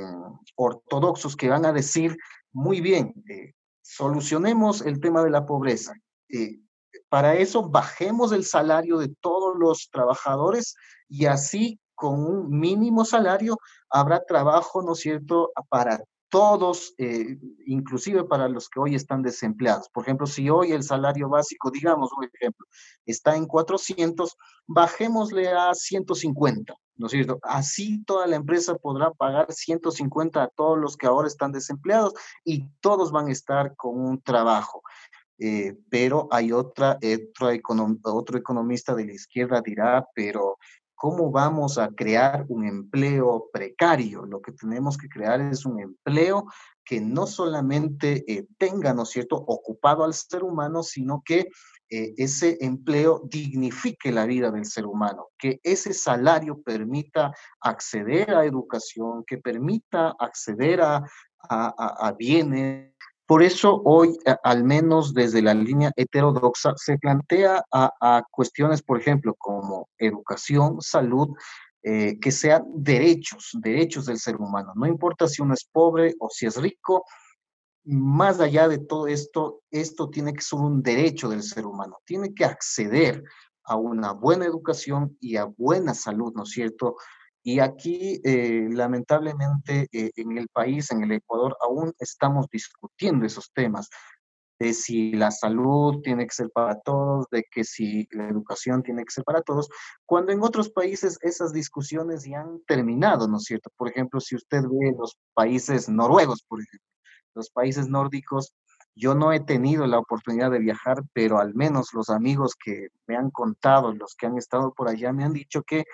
[0.56, 2.16] ortodoxos que van a decir,
[2.52, 5.94] muy bien, eh, solucionemos el tema de la pobreza.
[6.28, 6.60] Eh,
[7.08, 10.74] para eso bajemos el salario de todos los trabajadores
[11.08, 13.56] y así con un mínimo salario
[13.90, 19.88] habrá trabajo, ¿no es cierto?, para todos, eh, inclusive para los que hoy están desempleados.
[19.88, 22.66] Por ejemplo, si hoy el salario básico, digamos un ejemplo,
[23.06, 27.38] está en 400, bajémosle a 150, ¿no es cierto?
[27.42, 32.68] Así toda la empresa podrá pagar 150 a todos los que ahora están desempleados y
[32.80, 34.82] todos van a estar con un trabajo.
[35.40, 36.98] Eh, pero hay otra,
[38.02, 40.58] otro economista de la izquierda dirá, pero
[41.00, 44.26] ¿Cómo vamos a crear un empleo precario?
[44.26, 46.46] Lo que tenemos que crear es un empleo
[46.84, 51.50] que no solamente eh, tenga, ¿no es cierto?, ocupado al ser humano, sino que
[51.90, 58.44] eh, ese empleo dignifique la vida del ser humano, que ese salario permita acceder a
[58.44, 61.02] educación, que permita acceder a,
[61.48, 62.92] a bienes
[63.28, 69.34] por eso hoy, al menos desde la línea heterodoxa, se plantea a, cuestiones, por ejemplo,
[69.36, 71.36] como educación, salud,
[71.82, 74.72] eh, que sean derechos, derechos del ser humano.
[74.74, 77.04] No importa si uno es pobre o si es rico,
[77.84, 81.98] más allá de todo esto, esto tiene que ser un derecho del ser humano.
[82.04, 83.22] Tiene que acceder
[83.64, 86.96] a una buena educación y a buena salud, ¿no es cierto?
[87.42, 93.50] Y aquí, eh, lamentablemente, eh, en el país, en el Ecuador, aún estamos discutiendo esos
[93.52, 93.88] temas
[94.58, 99.04] de si la salud tiene que ser para todos, de que si la educación tiene
[99.04, 99.68] que ser para todos,
[100.04, 103.70] cuando en otros países esas discusiones ya han terminado, ¿no es cierto?
[103.76, 106.86] Por ejemplo, si usted ve los países noruegos, por ejemplo,
[107.38, 108.52] los países nórdicos,
[108.94, 113.16] yo no he tenido la oportunidad de viajar, pero al menos los amigos que me
[113.16, 115.84] han contado, los que han estado por allá, me han dicho que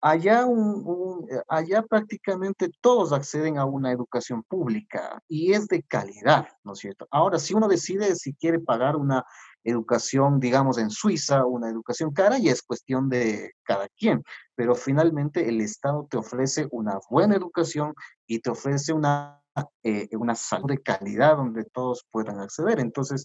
[0.00, 6.48] allá un, eh, allá prácticamente todos acceden a una educación pública y es de calidad,
[6.64, 7.06] ¿no es cierto?
[7.10, 9.24] Ahora, si uno decide si quiere pagar una
[9.64, 14.22] educación, digamos, en Suiza, una educación cara, y es cuestión de cada quien,
[14.54, 17.94] pero finalmente el Estado te ofrece una buena educación
[18.26, 19.39] y te ofrece una,
[19.82, 22.80] eh, una salud de calidad donde todos puedan acceder.
[22.80, 23.24] Entonces,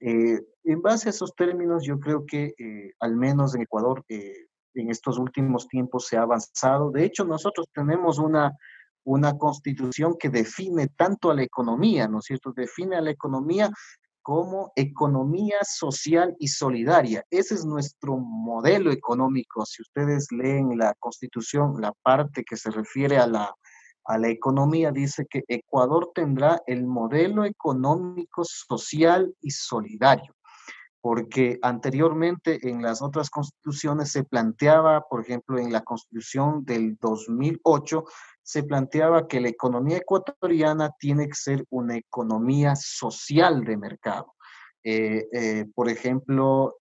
[0.00, 4.90] eh, en base a esos términos, yo creo que eh, al menos en Ecuador en
[4.90, 6.90] estos últimos tiempos se ha avanzado.
[6.90, 8.52] De hecho, nosotros tenemos una,
[9.04, 12.52] una constitución que define tanto a la economía, ¿no es cierto?
[12.52, 13.70] Define a la economía
[14.22, 17.24] como economía social y solidaria.
[17.30, 19.64] Ese es nuestro modelo económico.
[19.64, 23.54] Si ustedes leen la constitución, la parte que se refiere a la,
[24.08, 30.34] a la economía, dice que Ecuador tendrá el modelo económico social y solidario
[31.00, 38.04] porque anteriormente en las otras constituciones se planteaba, por ejemplo, en la constitución del 2008,
[38.42, 44.34] se planteaba que la economía ecuatoriana tiene que ser una economía social de mercado.
[44.82, 46.76] Eh, eh, por ejemplo,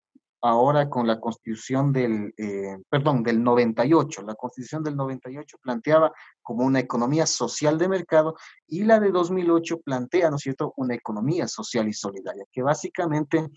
[0.48, 6.64] ahora con la constitución del, eh, perdón, del 98, la constitución del 98 planteaba como
[6.64, 11.48] una economía social de mercado y la de 2008 plantea, ¿no es cierto?, una economía
[11.48, 13.50] social y solidaria, que básicamente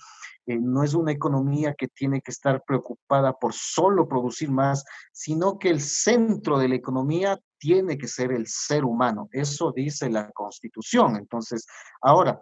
[0.47, 5.69] no es una economía que tiene que estar preocupada por solo producir más, sino que
[5.71, 9.29] el centro de la economía tiene que ser el ser humano.
[9.31, 11.17] Eso dice la Constitución.
[11.17, 11.67] Entonces,
[12.01, 12.41] ahora,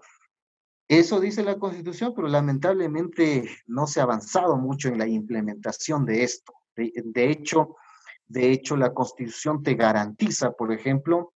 [0.89, 6.25] eso dice la Constitución, pero lamentablemente no se ha avanzado mucho en la implementación de
[6.25, 6.55] esto.
[6.75, 7.77] De, hecho,
[8.27, 11.35] de hecho, la Constitución te garantiza, por ejemplo,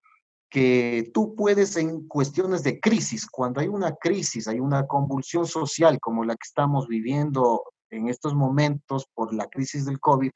[0.49, 5.99] que tú puedes en cuestiones de crisis, cuando hay una crisis, hay una convulsión social
[5.99, 10.31] como la que estamos viviendo en estos momentos por la crisis del COVID,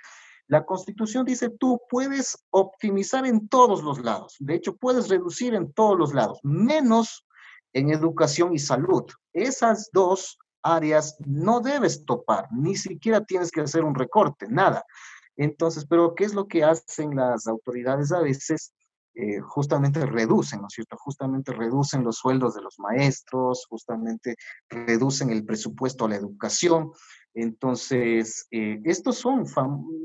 [0.48, 5.74] la constitución dice, tú puedes optimizar en todos los lados, de hecho puedes reducir en
[5.74, 7.27] todos los lados, menos
[7.78, 9.04] en educación y salud.
[9.34, 14.84] Esas dos áreas no debes topar, ni siquiera tienes que hacer un recorte, nada.
[15.36, 18.74] Entonces, pero ¿qué es lo que hacen las autoridades a veces?
[19.14, 20.96] Eh, justamente reducen, ¿no es cierto?
[20.98, 24.36] Justamente reducen los sueldos de los maestros, justamente
[24.70, 26.92] reducen el presupuesto a la educación.
[27.40, 29.46] Entonces, eh, estos son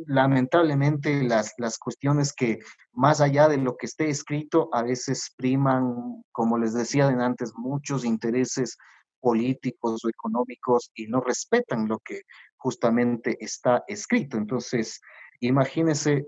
[0.07, 2.59] lamentablemente las, las cuestiones que
[2.92, 8.05] más allá de lo que esté escrito, a veces priman, como les decía antes, muchos
[8.05, 8.77] intereses
[9.18, 12.21] políticos o económicos y no respetan lo que
[12.59, 14.37] justamente está escrito.
[14.37, 15.01] Entonces,
[15.40, 16.27] imagínense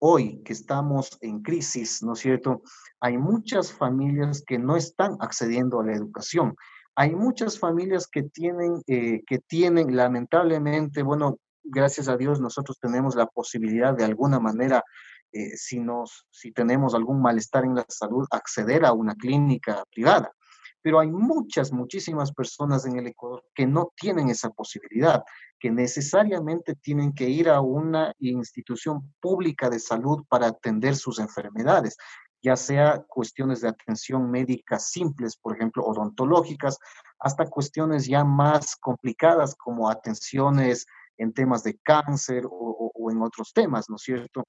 [0.00, 2.62] hoy que estamos en crisis, ¿no es cierto?
[3.00, 6.56] Hay muchas familias que no están accediendo a la educación
[6.94, 13.14] hay muchas familias que tienen, eh, que tienen lamentablemente, bueno, gracias a Dios nosotros tenemos
[13.14, 14.82] la posibilidad de alguna manera,
[15.32, 20.32] eh, si, nos, si tenemos algún malestar en la salud, acceder a una clínica privada.
[20.82, 25.22] Pero hay muchas, muchísimas personas en el Ecuador que no tienen esa posibilidad,
[25.58, 31.98] que necesariamente tienen que ir a una institución pública de salud para atender sus enfermedades
[32.42, 36.78] ya sea cuestiones de atención médica simples, por ejemplo, odontológicas,
[37.18, 40.86] hasta cuestiones ya más complicadas como atenciones
[41.18, 44.44] en temas de cáncer o, en otros temas, ¿no es cierto?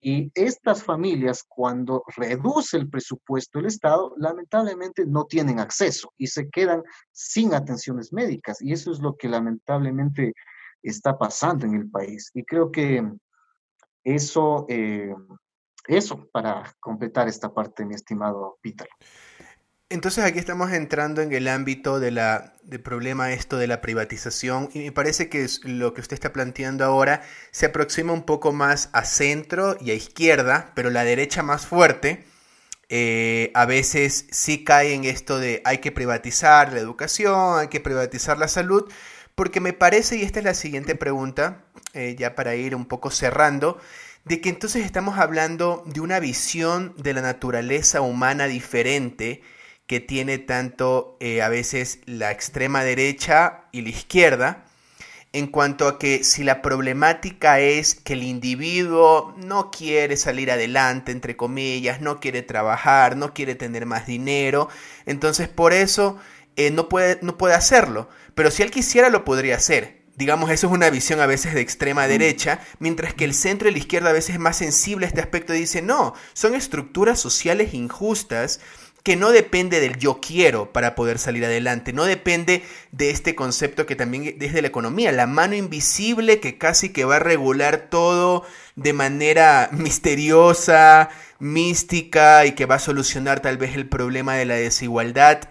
[0.00, 6.48] Y estas familias, cuando reduce el presupuesto del Estado, lamentablemente no tienen acceso y se
[6.48, 6.82] quedan
[7.12, 8.60] sin atenciones médicas.
[8.60, 10.32] Y eso es lo que lamentablemente
[10.82, 12.30] está pasando en el país.
[12.34, 13.08] Y creo que
[14.02, 15.14] eso eh,
[15.86, 18.88] eso para completar esta parte, mi estimado Peter.
[19.88, 24.68] Entonces aquí estamos entrando en el ámbito de la, del problema esto de la privatización
[24.74, 27.22] y me parece que lo que usted está planteando ahora
[27.52, 32.24] se aproxima un poco más a centro y a izquierda, pero la derecha más fuerte
[32.88, 37.80] eh, a veces sí cae en esto de hay que privatizar la educación, hay que
[37.80, 38.90] privatizar la salud,
[39.34, 43.10] porque me parece, y esta es la siguiente pregunta, eh, ya para ir un poco
[43.10, 43.78] cerrando,
[44.26, 49.40] de que entonces estamos hablando de una visión de la naturaleza humana diferente
[49.86, 54.64] que tiene tanto eh, a veces la extrema derecha y la izquierda,
[55.32, 61.12] en cuanto a que si la problemática es que el individuo no quiere salir adelante,
[61.12, 64.68] entre comillas, no quiere trabajar, no quiere tener más dinero,
[65.04, 66.18] entonces por eso
[66.56, 68.08] eh, no, puede, no puede hacerlo.
[68.34, 71.60] Pero si él quisiera lo podría hacer digamos, eso es una visión a veces de
[71.60, 75.08] extrema derecha, mientras que el centro y la izquierda a veces es más sensible a
[75.08, 78.60] este aspecto y dice, no, son estructuras sociales injustas
[79.06, 83.86] que no depende del yo quiero para poder salir adelante, no depende de este concepto
[83.86, 87.86] que también es de la economía, la mano invisible que casi que va a regular
[87.88, 88.44] todo
[88.74, 94.56] de manera misteriosa, mística y que va a solucionar tal vez el problema de la
[94.56, 95.50] desigualdad.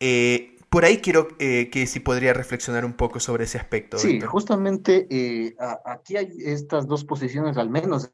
[0.00, 3.96] Eh, por ahí quiero eh, que si podría reflexionar un poco sobre ese aspecto.
[3.96, 5.54] Sí, justamente eh,
[5.84, 8.10] aquí hay estas dos posiciones, al menos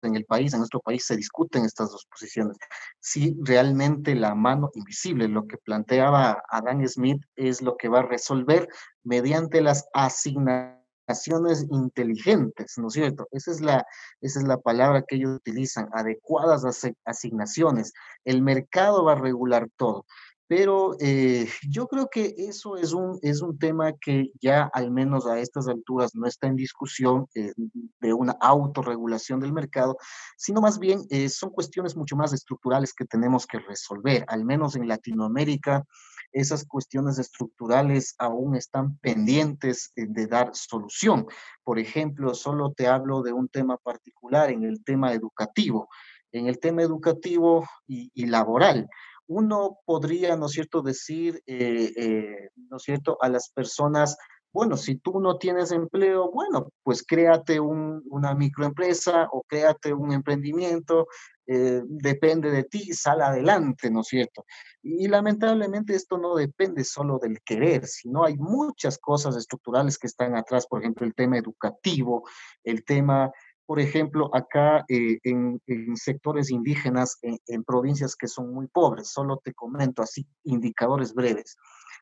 [0.00, 2.56] en el país, en nuestro país, se discuten estas dos posiciones.
[3.00, 8.06] Si realmente la mano invisible, lo que planteaba Adam Smith, es lo que va a
[8.06, 8.68] resolver
[9.02, 13.26] mediante las asignaciones inteligentes, ¿no es cierto?
[13.32, 13.86] Esa es la,
[14.20, 16.64] esa es la palabra que ellos utilizan, adecuadas
[17.04, 17.92] asignaciones.
[18.24, 20.06] El mercado va a regular todo.
[20.46, 25.26] Pero eh, yo creo que eso es un, es un tema que ya al menos
[25.26, 27.54] a estas alturas no está en discusión eh,
[28.00, 29.96] de una autorregulación del mercado,
[30.36, 34.24] sino más bien eh, son cuestiones mucho más estructurales que tenemos que resolver.
[34.28, 35.84] Al menos en Latinoamérica,
[36.30, 41.26] esas cuestiones estructurales aún están pendientes de dar solución.
[41.62, 45.88] Por ejemplo, solo te hablo de un tema particular en el tema educativo.
[46.32, 48.88] En el tema educativo y, y laboral
[49.26, 54.16] uno podría, ¿no es cierto?, decir, eh, eh, ¿no es cierto?, a las personas,
[54.52, 61.08] bueno, si tú no tienes empleo, bueno, pues créate una microempresa o créate un emprendimiento,
[61.46, 64.46] eh, depende de ti, sal adelante, ¿no es cierto?
[64.82, 70.36] Y lamentablemente esto no depende solo del querer, sino hay muchas cosas estructurales que están
[70.36, 72.22] atrás, por ejemplo, el tema educativo,
[72.62, 73.30] el tema
[73.66, 75.60] por ejemplo, acá eh, en,
[75.96, 81.56] sectores indígenas, en, provincias que son muy pobres, solo te comento así indicadores breves.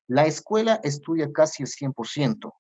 [0.08, 2.52] La escuela estudia casi el 100%.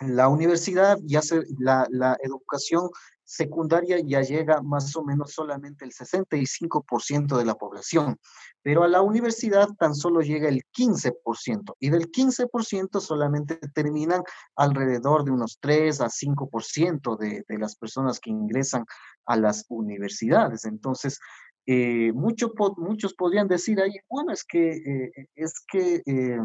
[0.00, 2.90] La universidad ya se, la, la educación
[3.26, 8.18] secundaria ya llega más o menos solamente el 65% de la población,
[8.62, 14.22] pero a la universidad tan solo llega el 15% y del 15% solamente terminan
[14.54, 18.86] alrededor de unos 3 a 5% de, de las personas que ingresan
[19.26, 20.64] a las universidades.
[20.64, 21.18] Entonces,
[21.66, 26.38] eh, muchos podrían decir ahí, bueno, es que, eh, es que eh,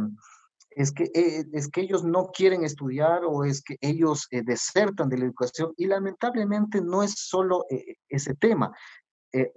[0.75, 5.09] es que, eh, es que ellos no quieren estudiar o es que ellos eh, desertan
[5.09, 8.71] de la educación y lamentablemente no es solo eh, ese tema.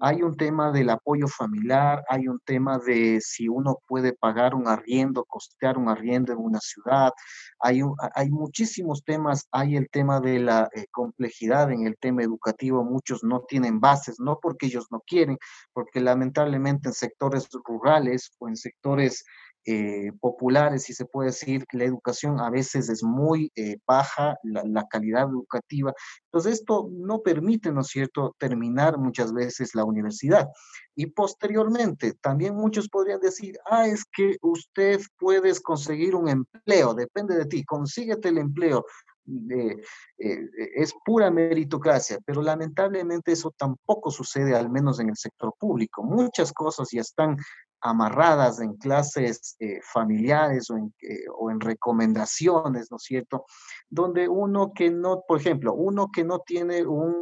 [0.00, 4.68] hay un tema del apoyo familiar, hay un tema de si uno puede pagar un
[4.68, 7.12] arriendo, costear un arriendo en una ciudad,
[7.58, 7.82] hay,
[8.14, 13.40] hay muchísimos temas, hay el tema de la complejidad en el tema educativo, muchos no
[13.48, 15.38] tienen bases, no porque ellos no quieren,
[15.72, 19.24] porque lamentablemente en sectores rurales o en sectores
[19.66, 24.86] eh, populares, si se puede decir, la educación a veces es muy eh, baja, la,
[24.88, 25.94] calidad educativa.
[26.26, 30.50] Entonces, esto no permite, ¿no es cierto?, terminar muchas veces la universidad.
[30.94, 37.34] Y posteriormente, también muchos podrían decir, ah, es que usted puedes conseguir un empleo, depende
[37.34, 38.84] de ti, consíguete el empleo.
[39.26, 39.80] Eh,
[40.18, 46.02] es pura meritocracia, pero lamentablemente eso tampoco sucede, al menos en el sector público.
[46.02, 47.38] Muchas cosas ya están
[47.84, 53.44] amarradas en clases eh, familiares o en, eh, o en, recomendaciones, ¿no es cierto?
[53.90, 57.14] Donde uno que no, por ejemplo, uno que no tiene un,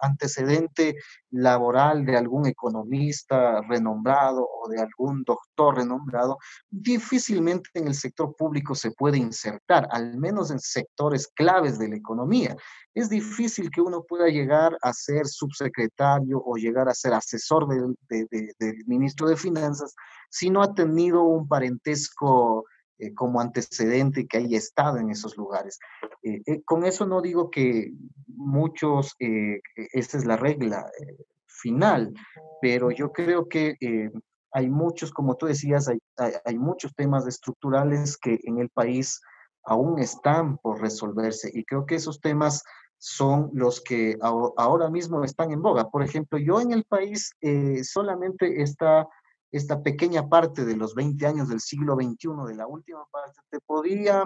[0.00, 0.96] antecedente
[1.30, 6.38] laboral de algún economista renombrado o de algún doctor renombrado,
[6.68, 11.96] difícilmente en el sector público se puede insertar, al menos en sectores claves de la
[11.96, 12.56] economía.
[12.92, 18.84] Es difícil que uno pueda llegar a ser subsecretario o llegar a ser asesor del
[18.86, 19.94] ministro de Finanzas
[20.30, 22.64] si no ha tenido un parentesco
[23.00, 25.78] eh, como antecedente que haya estado en esos lugares.
[26.24, 27.92] Eh, eh, con eso no digo que
[28.26, 30.84] muchos, esa es la regla
[31.46, 32.12] final,
[32.60, 33.76] pero yo creo que
[34.52, 35.98] hay muchos, como tú decías, hay,
[36.44, 39.20] hay, muchos temas estructurales que en el país
[39.64, 42.64] aún están por resolverse y creo que esos temas
[42.96, 45.88] son los que ahora mismo están en boga.
[45.88, 47.32] Por ejemplo, yo en el país
[47.82, 49.06] solamente está
[49.50, 53.60] esta pequeña parte de los 20 años del siglo XXI, de la última parte, te
[53.60, 54.24] podría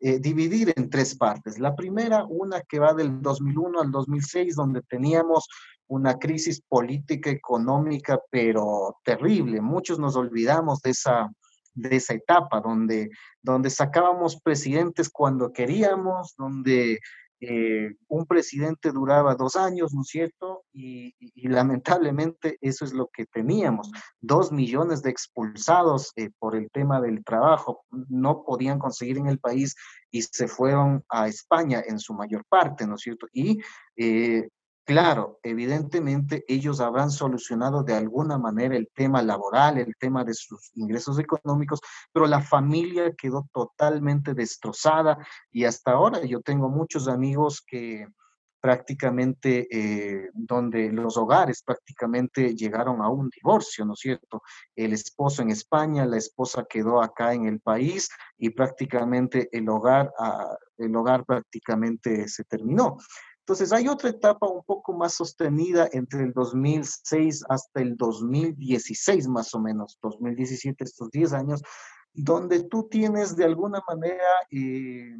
[0.00, 1.58] eh, dividir en tres partes.
[1.58, 5.48] La primera, una que va del 2001 al 2006, donde teníamos
[5.88, 9.60] una crisis política, económica, pero terrible.
[9.60, 11.30] Muchos nos olvidamos de esa,
[11.74, 13.08] de esa etapa, donde,
[13.40, 16.98] donde sacábamos presidentes cuando queríamos, donde
[17.40, 20.64] eh, un presidente duraba dos años, ¿no es cierto?
[20.72, 21.14] Y,
[21.48, 23.90] lamentablemente eso es lo que teníamos.
[24.20, 29.38] Dos millones de expulsados eh, por el tema del trabajo no podían conseguir en el
[29.38, 29.74] país
[30.10, 33.26] y se fueron a España en su mayor parte, ¿no es cierto?
[33.32, 33.60] Y
[33.96, 34.48] eh,
[34.86, 40.70] Claro, evidentemente ellos habrán solucionado de alguna manera el tema laboral, el tema de sus
[40.76, 41.80] ingresos económicos,
[42.12, 45.18] pero la familia quedó totalmente destrozada
[45.50, 48.06] y hasta ahora yo tengo muchos amigos que
[48.60, 54.42] prácticamente, eh, donde los hogares prácticamente llegaron a un divorcio, ¿no es cierto?
[54.76, 58.08] El esposo en España, la esposa quedó acá en el país
[58.38, 62.96] y prácticamente el hogar, ah, el hogar prácticamente se terminó.
[63.46, 69.54] Entonces, hay otra etapa un poco más sostenida entre el 2006 hasta el 2016, más
[69.54, 71.62] o menos, 2017, estos 10 años,
[72.12, 75.14] donde tú tienes de alguna manera, eh,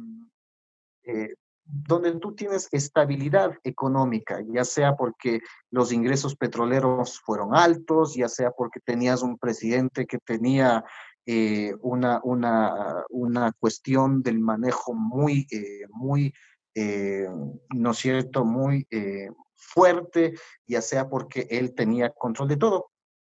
[1.03, 5.39] eh, donde tú tienes estabilidad económica, ya sea porque
[5.71, 10.83] los ingresos petroleros fueron altos, ya sea porque tenías un presidente que tenía
[11.25, 15.47] eh, una, una, una, cuestión del manejo muy,
[15.91, 16.33] muy
[16.79, 17.27] eh,
[17.73, 20.35] ¿no es cierto?, muy eh, fuerte,
[20.67, 22.91] ya sea porque él tenía control de todo.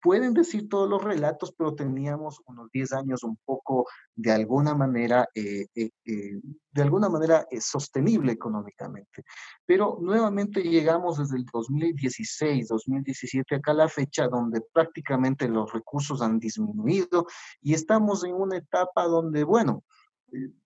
[0.01, 3.85] Pueden decir todos los relatos, pero teníamos unos 10 años un poco,
[4.15, 9.23] de alguna manera, eh, de alguna manera sostenible económicamente.
[9.67, 16.39] Pero nuevamente llegamos desde el 2016, 2017, acá la fecha donde prácticamente los recursos han
[16.39, 17.27] disminuido
[17.61, 19.83] y estamos en una etapa donde, bueno,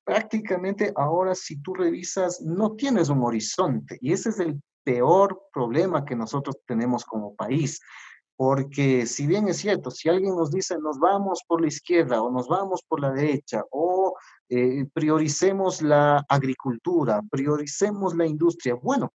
[0.03, 6.05] prácticamente ahora si tú revisas no tienes un horizonte y ese es el peor problema
[6.05, 7.79] que nosotros tenemos como país.
[8.35, 12.31] Porque si bien es cierto, si alguien nos dice nos vamos por la izquierda o
[12.31, 14.15] nos vamos por la derecha o
[14.49, 19.13] eh, prioricemos la agricultura, prioricemos la industria, bueno,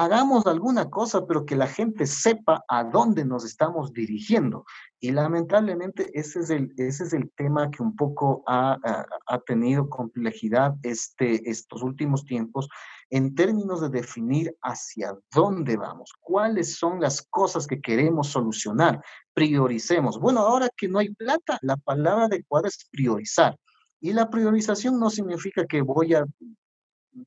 [0.00, 4.64] hagamos alguna cosa, pero que la gente sepa a dónde nos estamos dirigiendo.
[4.98, 8.78] Y lamentablemente ese es el, ese es el tema que un poco ha,
[9.26, 12.66] ha, tenido complejidad este, estos últimos tiempos
[13.10, 19.02] en términos de definir hacia dónde vamos, cuáles son las cosas que queremos solucionar,
[19.34, 20.18] prioricemos.
[20.18, 23.54] Bueno, ahora que no hay plata, la palabra adecuada es priorizar.
[24.00, 26.24] Y la priorización no significa que voy a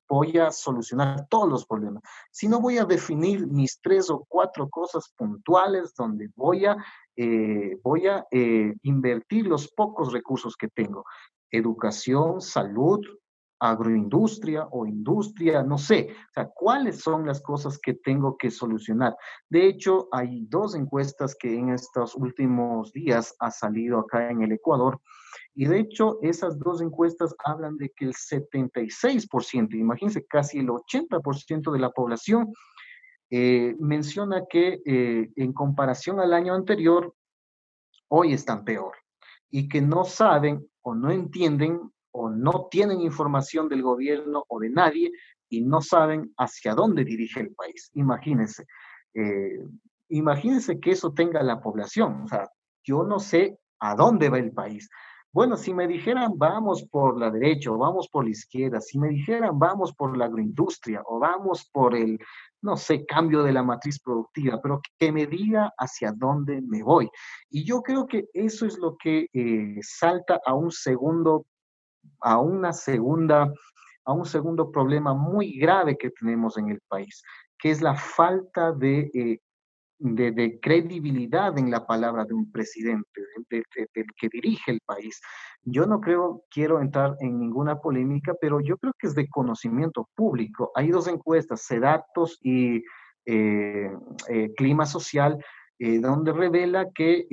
[0.07, 5.13] voy a solucionar todos los problemas, sino voy a definir mis tres o cuatro cosas
[5.15, 6.77] puntuales donde voy a,
[7.15, 11.05] eh, voy a eh, invertir los pocos recursos que tengo.
[11.51, 13.01] Educación, salud,
[13.63, 19.15] agroindustria o industria, no sé, o sea, cuáles son las cosas que tengo que solucionar.
[19.49, 24.51] De hecho, hay dos encuestas que en estos últimos días ha salido acá en el
[24.51, 24.99] Ecuador,
[25.55, 31.71] y de hecho, esas dos encuestas hablan de que el 76%, imagínense, casi el 80%
[31.71, 32.51] de la población
[33.29, 37.13] eh, menciona que eh, en comparación al año anterior,
[38.07, 38.93] hoy están peor
[39.49, 41.79] y que no saben o no entienden
[42.11, 45.11] o no tienen información del gobierno o de nadie
[45.49, 47.91] y no saben hacia dónde dirige el país.
[47.93, 48.65] Imagínense,
[49.13, 49.65] eh,
[50.09, 52.23] imagínense que eso tenga la población.
[52.23, 52.49] O sea,
[52.83, 54.89] yo no sé a dónde va el país.
[55.34, 59.09] Bueno, si me dijeran vamos por la derecha o vamos por la izquierda, si me
[59.09, 62.19] dijeran vamos por la agroindustria o vamos por el,
[62.61, 67.09] no sé, cambio de la matriz productiva, pero que me diga hacia dónde me voy.
[67.49, 71.47] Y yo creo que eso es lo que eh, salta a un segundo,
[72.21, 73.51] a una segunda,
[74.05, 77.23] a un segundo problema muy grave que tenemos en el país,
[77.57, 79.39] que es la falta de eh,
[80.03, 83.63] de, credibilidad en la palabra de un presidente, del
[84.17, 85.21] que dirige el país.
[85.63, 90.09] Yo no creo, quiero entrar en ninguna polémica, pero yo creo que es de conocimiento
[90.13, 90.71] público.
[90.75, 92.83] Hay dos encuestas, Sedatos y
[93.25, 93.91] eh,
[94.29, 95.43] eh, Clima Social,
[95.79, 97.25] eh, donde revela que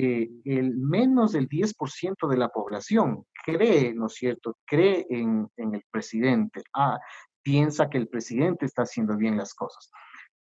[0.44, 6.62] el menos del 10% de la población cree, ¿no es cierto?, cree en, el presidente.
[6.74, 6.98] Ah,
[7.42, 9.90] piensa que el presidente está haciendo bien las cosas.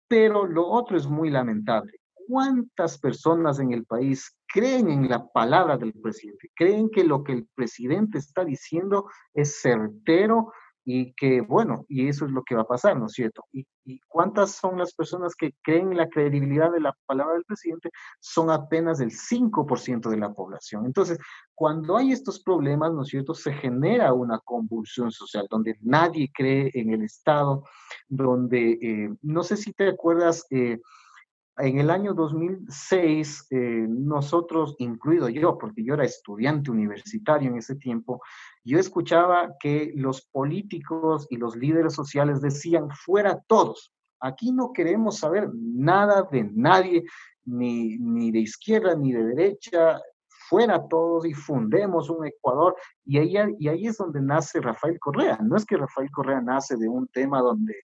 [0.08, 1.92] Pero lo otro es muy lamentable
[2.26, 7.32] cuántas personas en el país creen en la palabra del presidente, creen que lo que
[7.32, 10.52] el presidente está diciendo es certero
[10.88, 13.44] y que, bueno, y eso es lo que va a pasar, ¿no es cierto?
[13.52, 13.66] Y,
[14.08, 17.90] cuántas son las personas que creen en la credibilidad de la palabra del presidente?
[18.20, 20.86] Son apenas el 5% de la población.
[20.86, 21.18] Entonces,
[21.54, 26.70] cuando hay estos problemas, ¿no es cierto?, se genera una convulsión social donde nadie cree
[26.74, 27.64] en el Estado,
[28.08, 30.80] donde, eh, no sé si te acuerdas, eh,
[31.58, 37.76] en el año 2006, eh, nosotros, incluido yo, porque yo era estudiante universitario en ese
[37.76, 38.20] tiempo,
[38.64, 45.18] yo escuchaba que los políticos y los líderes sociales decían, fuera todos, aquí no queremos
[45.18, 47.04] saber nada de nadie,
[47.44, 50.00] ni, ni de izquierda ni de derecha,
[50.48, 52.76] fuera todos y fundemos un Ecuador.
[53.04, 55.38] Y ahí, y ahí es donde nace Rafael Correa.
[55.42, 57.74] No es que Rafael Correa nace de un tema donde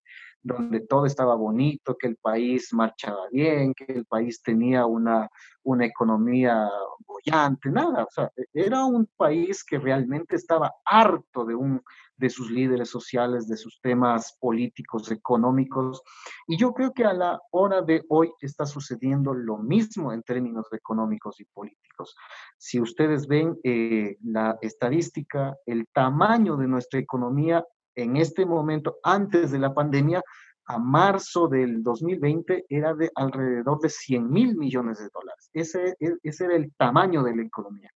[0.42, 5.28] donde todo estaba bonito, que el país marchaba bien, que el país tenía una,
[5.62, 6.68] una economía
[7.06, 8.04] bollante, nada.
[8.04, 11.82] O sea, era un país que realmente estaba harto de, un,
[12.16, 16.02] de sus líderes sociales, de sus temas políticos, económicos.
[16.48, 20.66] Y yo creo que a la hora de hoy está sucediendo lo mismo en términos
[20.72, 22.16] económicos y políticos.
[22.58, 27.64] Si ustedes ven eh, la estadística, el tamaño de nuestra economía
[27.94, 30.22] en este momento, antes de la pandemia,
[30.66, 35.50] a marzo del 2020 era de alrededor de 100 mil millones de dólares.
[35.52, 37.90] Ese, e, ese era el tamaño de la economía.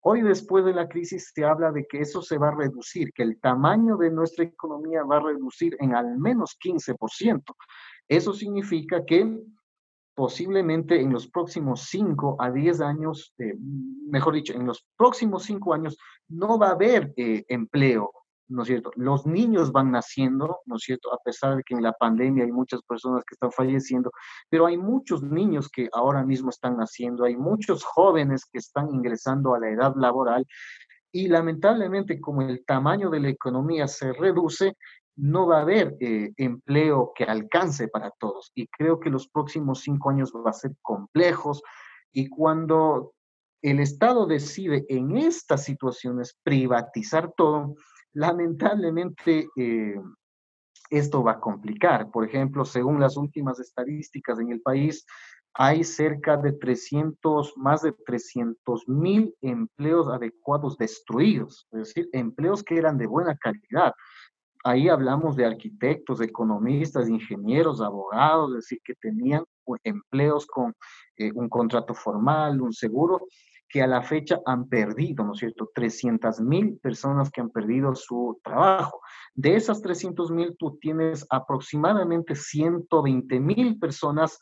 [0.00, 3.22] Hoy, después de la crisis, se habla de que eso se va a reducir, que
[3.22, 7.42] el tamaño de nuestra economía va a reducir en al menos 15%.
[8.06, 9.40] Eso significa que
[10.14, 13.54] posiblemente en los próximos 5 a 10 años, eh,
[14.08, 15.96] mejor dicho, en los próximos 5 años
[16.28, 18.12] no va a haber eh, empleo
[18.48, 18.90] ¿no es cierto?
[18.96, 21.12] Los niños van naciendo, ¿no es cierto?
[21.12, 24.10] A pesar de que en la pandemia hay muchas personas que están falleciendo,
[24.48, 29.54] pero hay muchos niños que ahora mismo están naciendo, hay muchos jóvenes que están ingresando
[29.54, 30.46] a la edad laboral
[31.12, 34.76] y lamentablemente como el tamaño de la economía se reduce,
[35.16, 38.50] no va a haber eh, empleo que alcance para todos.
[38.54, 41.62] Y creo que los próximos cinco años va a ser complejos.
[42.12, 43.12] Y cuando
[43.62, 47.76] el Estado decide en estas situaciones privatizar todo,
[48.14, 50.00] Lamentablemente, eh,
[50.90, 52.10] esto va a complicar.
[52.10, 55.04] Por ejemplo, según las últimas estadísticas en el país,
[55.54, 62.76] hay cerca de 300, más de 300 mil empleos adecuados destruidos, es decir, empleos que
[62.76, 63.92] eran de buena calidad.
[64.64, 69.44] Ahí hablamos de arquitectos, economistas, ingenieros, abogados, es decir, que tenían
[69.84, 70.74] empleos con
[71.16, 73.20] eh, un contrato formal, un seguro,
[73.68, 75.70] que a la fecha han perdido, ¿no es cierto?
[75.74, 79.00] 300 mil personas que han perdido su trabajo.
[79.34, 84.38] De esas 300 mil, tú tienes aproximadamente 120 mil personas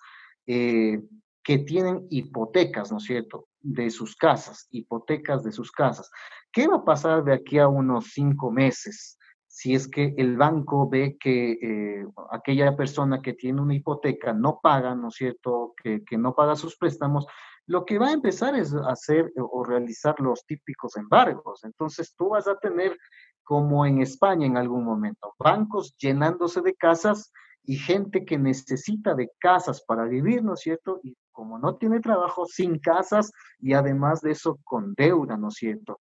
[0.47, 1.01] eh,
[1.43, 3.49] que tienen hipotecas, ¿no es cierto?
[3.61, 6.11] De sus casas, hipotecas de sus casas.
[6.53, 9.19] ¿Qué va a pasar de aquí a unos cinco meses?
[9.55, 14.61] si es que el banco ve que eh, aquella persona que tiene una hipoteca no
[14.63, 17.27] paga, ¿no es cierto?, que, que, no paga sus préstamos,
[17.67, 21.65] lo que va a empezar es hacer o realizar los típicos embargos.
[21.65, 22.99] Entonces tú vas a tener,
[23.43, 27.33] como en España en algún momento, bancos llenándose de casas
[27.65, 31.01] y gente que necesita de casas para vivir, ¿no es cierto?
[31.03, 35.55] Y como no tiene trabajo, sin casas y además de eso con deuda, ¿no es
[35.55, 36.01] cierto?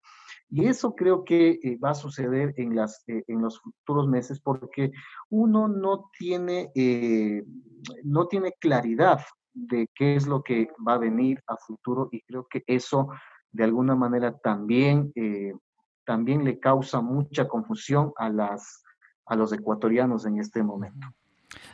[0.49, 4.39] Y eso creo que eh, va a suceder en, las, eh, en los futuros meses
[4.41, 4.91] porque
[5.29, 7.43] uno no tiene, eh,
[8.03, 9.21] no tiene claridad
[9.53, 13.09] de qué es lo que va a venir a futuro y creo que eso
[13.51, 15.53] de alguna manera también, eh,
[16.05, 18.83] también le causa mucha confusión a, las,
[19.25, 21.07] a los ecuatorianos en este momento.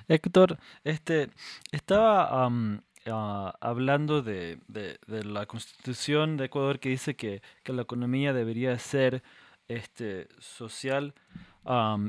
[0.07, 1.29] Héctor, este,
[1.71, 2.47] estaba
[3.09, 8.77] ah, hablando de, de, la constitución de Ecuador que dice que, que la economía debería
[8.79, 9.21] ser
[9.67, 11.13] este, social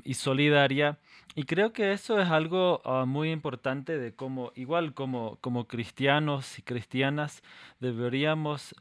[0.04, 0.98] y solidaria.
[1.34, 6.58] Y creo que eso es algo ah, muy importante de cómo, igual como, como cristianos
[6.58, 7.42] y cristianas,
[7.80, 8.74] deberíamos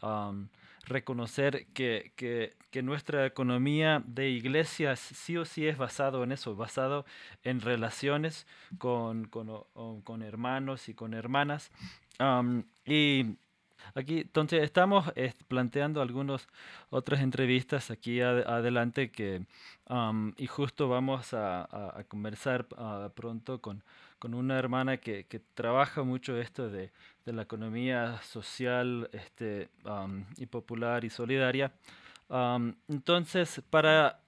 [0.85, 6.55] reconocer que, que, que, nuestra economía de iglesias sí o sí es basado en eso,
[6.55, 7.05] basado
[7.43, 8.47] en relaciones
[8.77, 9.65] con, con,
[10.03, 11.71] con hermanos y con hermanas.
[12.85, 13.37] y
[13.95, 15.11] Aquí, entonces, estamos
[15.47, 16.47] planteando algunas
[16.89, 19.45] otras entrevistas aquí adelante que,
[20.37, 23.83] y justo vamos a, conversar ah, pronto con,
[24.19, 26.91] con, una hermana que, que, trabaja mucho esto de,
[27.25, 29.69] de la economía social este,
[30.37, 31.71] y popular y solidaria.
[32.87, 34.19] entonces, para,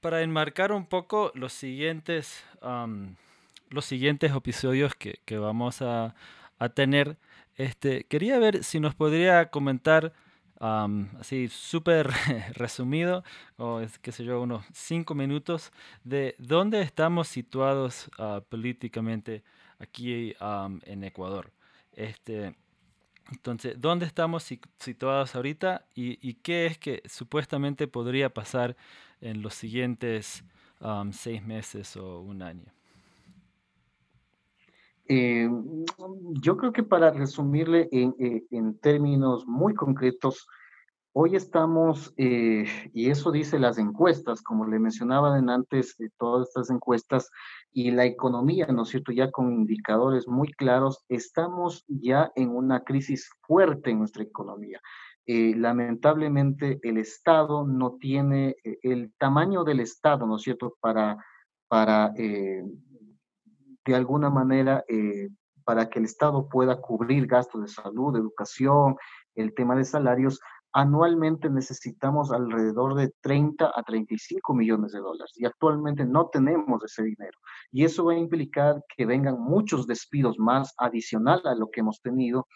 [0.00, 2.44] para enmarcar un poco los siguientes,
[3.70, 6.14] los siguientes episodios que, que vamos a,
[6.58, 7.16] a tener,
[7.56, 10.12] este, quería ver si nos podría comentar,
[10.60, 12.10] así súper
[12.54, 13.22] resumido,
[13.56, 15.72] o qué sé yo, unos cinco minutos,
[16.04, 19.42] de dónde estamos situados ah, políticamente
[19.78, 20.34] aquí
[20.86, 21.52] en Ecuador.
[21.92, 22.54] Este,
[23.30, 24.44] entonces, ¿dónde estamos
[24.78, 28.76] situados ahorita y, qué es que supuestamente podría pasar
[29.20, 30.44] en los siguientes
[31.12, 32.72] seis meses o un año?
[35.06, 35.48] Eh,
[36.40, 40.46] yo creo que para resumirle en, eh, en términos muy concretos,
[41.12, 47.30] hoy estamos, eh, y eso dice las encuestas, como le mencionaba antes, todas estas encuestas
[47.72, 49.12] y la economía, ¿no es cierto?
[49.12, 54.80] Ya con indicadores muy claros, estamos ya en una crisis fuerte en nuestra economía.
[55.26, 61.16] lamentablemente el Estado no tiene el tamaño del Estado, ¿no es cierto?, para,
[61.68, 62.12] para
[63.84, 65.28] de alguna manera eh,
[65.64, 68.96] para que el Estado pueda cubrir gastos de salud, educación,
[69.34, 70.40] el tema de salarios,
[70.74, 77.04] anualmente necesitamos alrededor de 30 a 35 millones de dólares y actualmente no tenemos ese
[77.04, 77.38] dinero.
[77.70, 82.00] Y eso va a implicar que vengan muchos despidos más adicional a lo que hemos
[82.02, 82.48] tenido.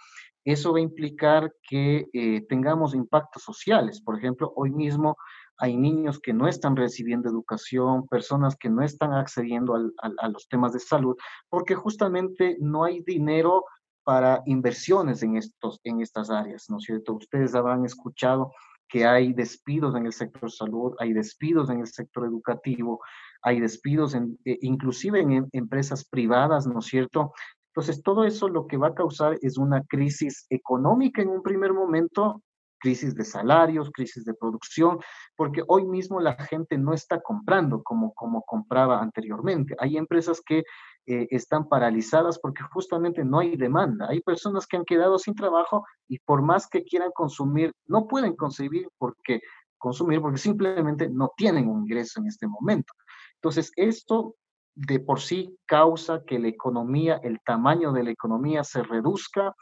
[0.45, 4.03] Eso va a implicar que eh, tengamos impactos sociales.
[4.03, 5.17] Por ejemplo, hoy mismo
[5.59, 10.73] hay niños que no están recibiendo educación, personas que no están accediendo a los temas
[10.73, 11.17] de salud,
[11.49, 13.65] porque justamente no hay dinero
[14.05, 17.15] para inversiones en, estos, en estas áreas, ¿no es cierto?
[17.15, 18.53] Ustedes habrán escuchado
[18.89, 23.03] que hay despidos en el sector salud, hay despidos en el sector educativo,
[23.43, 27.33] hay despidos en, eh, inclusive en empresas privadas, ¿no es cierto?
[27.75, 31.73] Entonces, todo eso lo que va a causar es una crisis económica en un primer
[31.73, 32.43] momento
[32.79, 34.99] crisis de salarios, crisis de producción,
[35.37, 39.75] porque hoy mismo la gente no está comprando como, como compraba anteriormente.
[39.79, 40.65] Hay empresas que
[41.07, 44.07] eh, están paralizadas porque justamente no hay demanda.
[44.09, 48.37] Hay personas que han quedado sin trabajo y por más que quieran consumir, no pueden
[48.37, 49.41] consumir porque,
[49.79, 52.93] consumir porque simplemente no tienen un ingreso en este momento.
[53.37, 54.35] Entonces, esto
[54.75, 59.55] de por sí causa que la economía, el tamaño de la economía se reduzca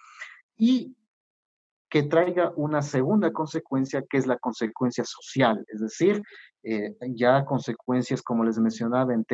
[0.56, 0.94] y
[1.88, 6.22] que traiga una segunda consecuencia, que es la consecuencia social, es decir,
[6.62, 9.24] eh, ya consecuencias, como les mencionaba, en,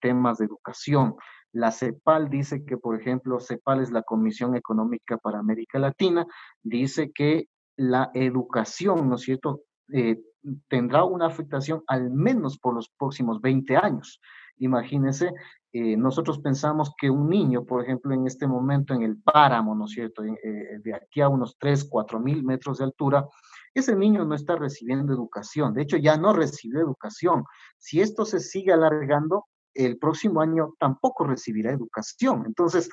[0.00, 1.14] temas de educación.
[1.52, 6.26] La CEPAL dice que, por ejemplo, CEPAL es la Comisión Económica para América Latina,
[6.62, 9.60] dice que la educación, ¿no es cierto?,
[9.92, 10.18] eh,
[10.68, 14.20] tendrá una afectación al menos por los próximos 20 años.
[14.58, 15.32] Imagínense,
[15.72, 19.86] eh, nosotros pensamos que un niño, por ejemplo, en este momento en el páramo, ¿no
[19.86, 23.26] es cierto?, eh, de aquí a unos 3, 4 mil metros de altura,
[23.74, 25.74] ese niño no está recibiendo educación.
[25.74, 27.44] De hecho, ya no recibió educación.
[27.76, 32.44] Si esto se sigue alargando, el próximo año tampoco recibirá educación.
[32.46, 32.88] Entonces,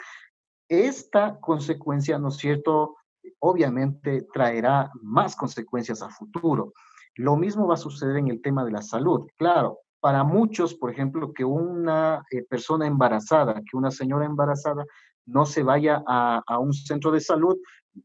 [0.68, 2.95] esta consecuencia, ¿no es cierto?,
[3.39, 6.74] obviamente traerá más consecuencias a futuro.
[7.16, 9.28] Lo mismo va a suceder en el tema de la salud.
[9.38, 14.83] Claro, para muchos, por ejemplo, que una eh, persona embarazada, que una señora embarazada
[15.27, 17.57] no se vaya a, a, un centro de salud,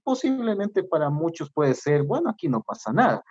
[0.05, 3.25] posiblemente para muchos puede ser, bueno, aquí no pasa nada.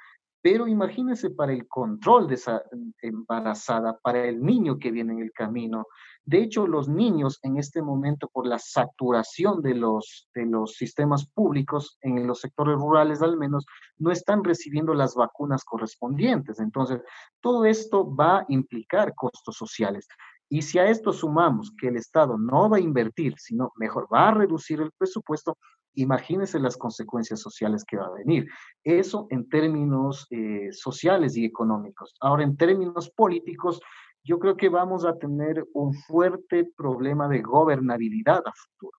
[0.45, 2.61] Pero imagínense para el control de esa
[3.01, 5.87] embarazada, para el niño que viene en el camino.
[6.23, 11.25] De hecho, los niños en este momento, por la saturación de los, de los sistemas
[11.25, 13.65] públicos, en los sectores rurales al menos,
[13.97, 16.59] no están recibiendo las vacunas correspondientes.
[16.59, 17.01] Entonces,
[17.41, 20.07] todo esto va a implicar costos sociales.
[20.47, 24.27] Y si a esto sumamos que el Estado no va a invertir, sino mejor va
[24.27, 25.57] a reducir el presupuesto,
[25.95, 28.47] imagínense las consecuencias sociales que va a venir.
[28.83, 32.15] Eso en términos eh, sociales y económicos.
[32.19, 33.81] Ahora, en términos políticos,
[34.23, 38.97] yo creo que vamos a tener un fuerte problema de gobernabilidad a futuro.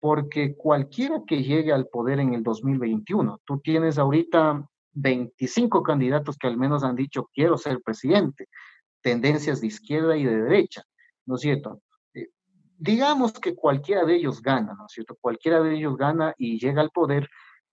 [0.00, 6.46] Porque cualquiera que llegue al poder en el 2021, tú tienes ahorita 25 candidatos que
[6.46, 8.48] al menos han dicho quiero ser presidente,
[9.00, 10.82] tendencias de izquierda y de derecha,
[11.26, 11.80] ¿no es cierto?
[12.78, 15.16] Digamos que cualquiera de ellos gana, ¿no es cierto?
[15.20, 17.28] Cualquiera de ellos gana y llega al poder,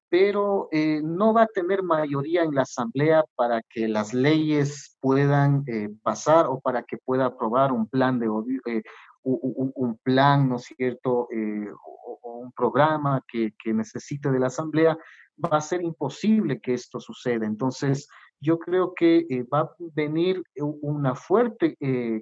[0.10, 5.64] pero eh, no va a tener mayoría en la asamblea para que las leyes puedan
[5.68, 8.28] eh, pasar o para que pueda aprobar un plan de
[8.66, 8.84] eh,
[9.24, 11.28] un, plan, ¿no es cierto?
[11.28, 14.98] o, un programa que, que necesite de la asamblea,
[15.44, 17.46] va a ser imposible que esto suceda.
[17.46, 18.08] Entonces,
[18.40, 21.76] yo creo que va a venir una fuerte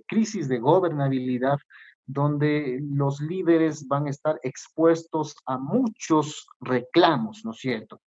[0.08, 1.58] crisis de gobernabilidad
[2.06, 8.02] donde los líderes van a estar expuestos a muchos reclamos, ¿no es cierto?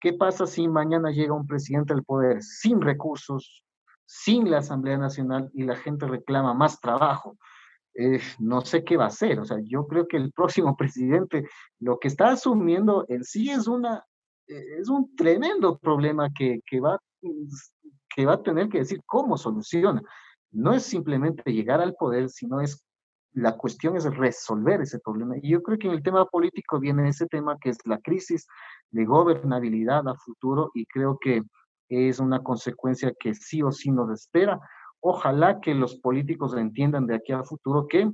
[0.00, 3.64] ¿Qué pasa si mañana llega un presidente al poder sin recursos,
[4.04, 7.36] sin la Asamblea Nacional y la gente reclama más trabajo?
[7.94, 9.38] Eh, no sé qué va a hacer.
[9.38, 11.46] O sea, yo creo que el próximo presidente
[11.78, 14.04] lo que está asumiendo en sí es, una,
[14.46, 16.98] es un tremendo problema que, que, va,
[18.14, 20.02] que va a tener que decir cómo soluciona.
[20.50, 22.84] No es simplemente llegar al poder, sino es
[23.34, 25.36] la cuestión es resolver ese problema.
[25.40, 28.46] Y yo creo que en el tema político viene ese tema que es la crisis
[28.90, 31.42] de gobernabilidad a futuro y creo que
[31.88, 34.60] es una consecuencia que sí o sí nos espera.
[35.00, 38.10] Ojalá que los políticos entiendan de aquí a futuro que,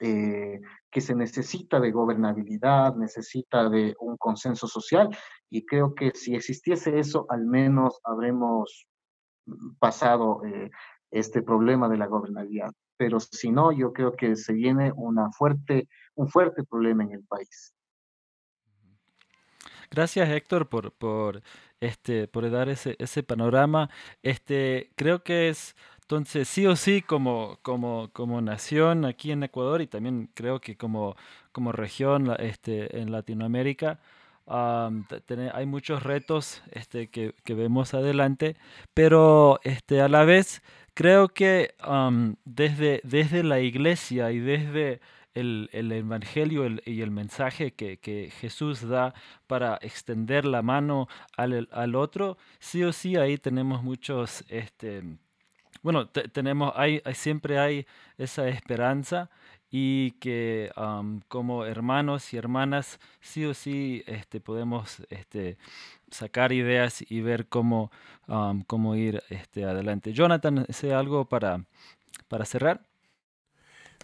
[0.00, 5.08] eh, que se necesita de gobernabilidad, necesita de un consenso social
[5.50, 8.86] y creo que si existiese eso, al menos habremos
[9.78, 10.70] pasado eh,
[11.10, 15.88] este problema de la gobernabilidad pero si no, yo creo que se viene una fuerte,
[16.14, 17.72] un fuerte problema en el país.
[19.90, 21.42] Gracias Héctor por, por,
[21.80, 23.88] este, por dar ese, ese panorama.
[24.22, 25.76] Este, creo que es
[26.06, 30.76] entonces, sí o sí, como, como, como nación aquí en Ecuador y también creo que
[30.76, 31.16] como,
[31.50, 33.98] como región este, en Latinoamérica,
[34.46, 38.56] hay muchos retos este, que, que, vemos adelante,
[38.94, 40.62] pero este, a la vez
[40.96, 41.74] creo que
[42.46, 45.00] desde, desde la iglesia y desde
[45.34, 49.12] el, el Evangelio y el mensaje que, Jesús da
[49.46, 55.02] para extender la mano al, al, otro, sí o sí ahí tenemos muchos, este,
[55.82, 57.86] bueno, tenemos, hay, siempre hay
[58.16, 59.28] esa esperanza
[59.70, 60.72] y que
[61.28, 65.58] como hermanos y hermanas sí o sí este, podemos este,
[66.10, 67.90] sacar ideas y ver cómo,
[68.66, 70.12] cómo ir este, adelante.
[70.12, 71.64] Jonathan, ¿sé algo para,
[72.28, 72.82] para cerrar?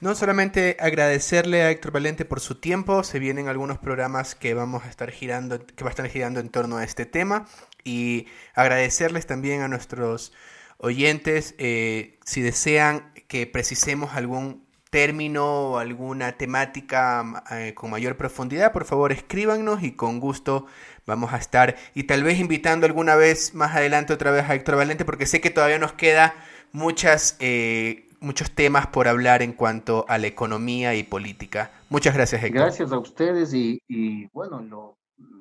[0.01, 4.85] No solamente agradecerle a Héctor Valente por su tiempo, se vienen algunos programas que vamos
[4.85, 7.47] a estar girando, que va a estar girando en torno a este tema
[7.85, 10.33] y agradecerles también a nuestros
[10.79, 18.73] oyentes eh, si desean que precisemos algún término o alguna temática eh, con mayor profundidad,
[18.73, 20.67] por favor escríbanos y con gusto
[21.07, 24.77] vamos a estar y tal vez invitando alguna vez más adelante otra vez a Héctor
[24.77, 26.35] Valente porque sé que todavía nos queda
[26.73, 31.71] muchas eh, muchos temas por hablar en cuanto a la economía y política.
[31.89, 32.61] Muchas gracias, Héctor.
[32.61, 34.99] Gracias a ustedes y, bueno, lo,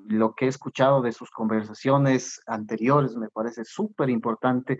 [0.07, 4.79] lo, que he escuchado de sus conversaciones anteriores me parece súper importante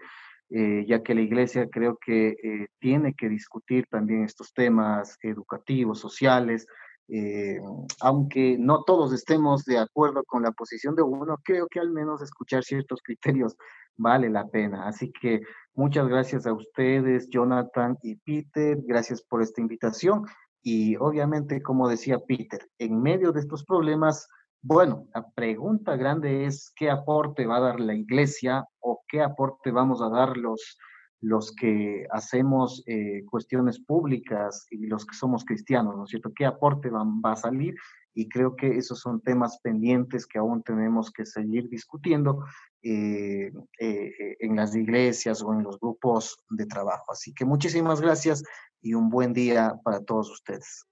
[0.54, 6.00] eh, ya que la iglesia creo que eh, tiene que discutir también estos temas educativos,
[6.00, 6.68] sociales,
[7.08, 7.60] eh,
[8.02, 12.22] aunque no todos estemos de acuerdo con la posición de uno, creo que al menos
[12.22, 13.56] escuchar ciertos criterios
[13.98, 14.88] vale la pena.
[14.88, 15.40] Así que
[15.74, 20.26] muchas gracias a ustedes, Jonathan y Peter, gracias por esta invitación.
[20.64, 24.28] Y obviamente, como decía Peter, en medio de estos problemas,
[24.62, 29.72] bueno, la pregunta grande es qué aporte va a dar la iglesia o qué aporte
[29.72, 30.78] vamos a dar los,
[31.20, 36.32] los que hacemos eh, cuestiones públicas y los que somos cristianos, ¿no es cierto?
[36.36, 37.76] ¿Qué aporte va, a salir?
[38.14, 42.44] Y creo que esos son temas pendientes que aún tenemos que seguir discutiendo
[42.84, 47.12] eh, eh, en las iglesias o en los grupos de trabajo.
[47.12, 48.44] Así que muchísimas gracias
[48.82, 50.86] y un buen día para todos ustedes.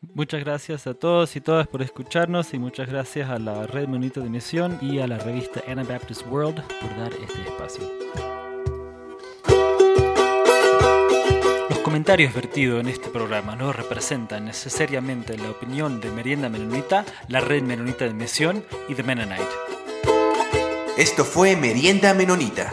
[0.00, 4.20] Muchas gracias a todos y todas por escucharnos y muchas gracias a la Red Menonita
[4.20, 7.82] de Misión y a la revista Anabaptist World por dar este espacio.
[11.68, 17.40] Los comentarios vertidos en este programa no representan necesariamente la opinión de Merienda Menonita, la
[17.40, 19.44] Red Menonita de Misión y de Mennonite.
[20.96, 22.72] Esto fue Merienda Menonita.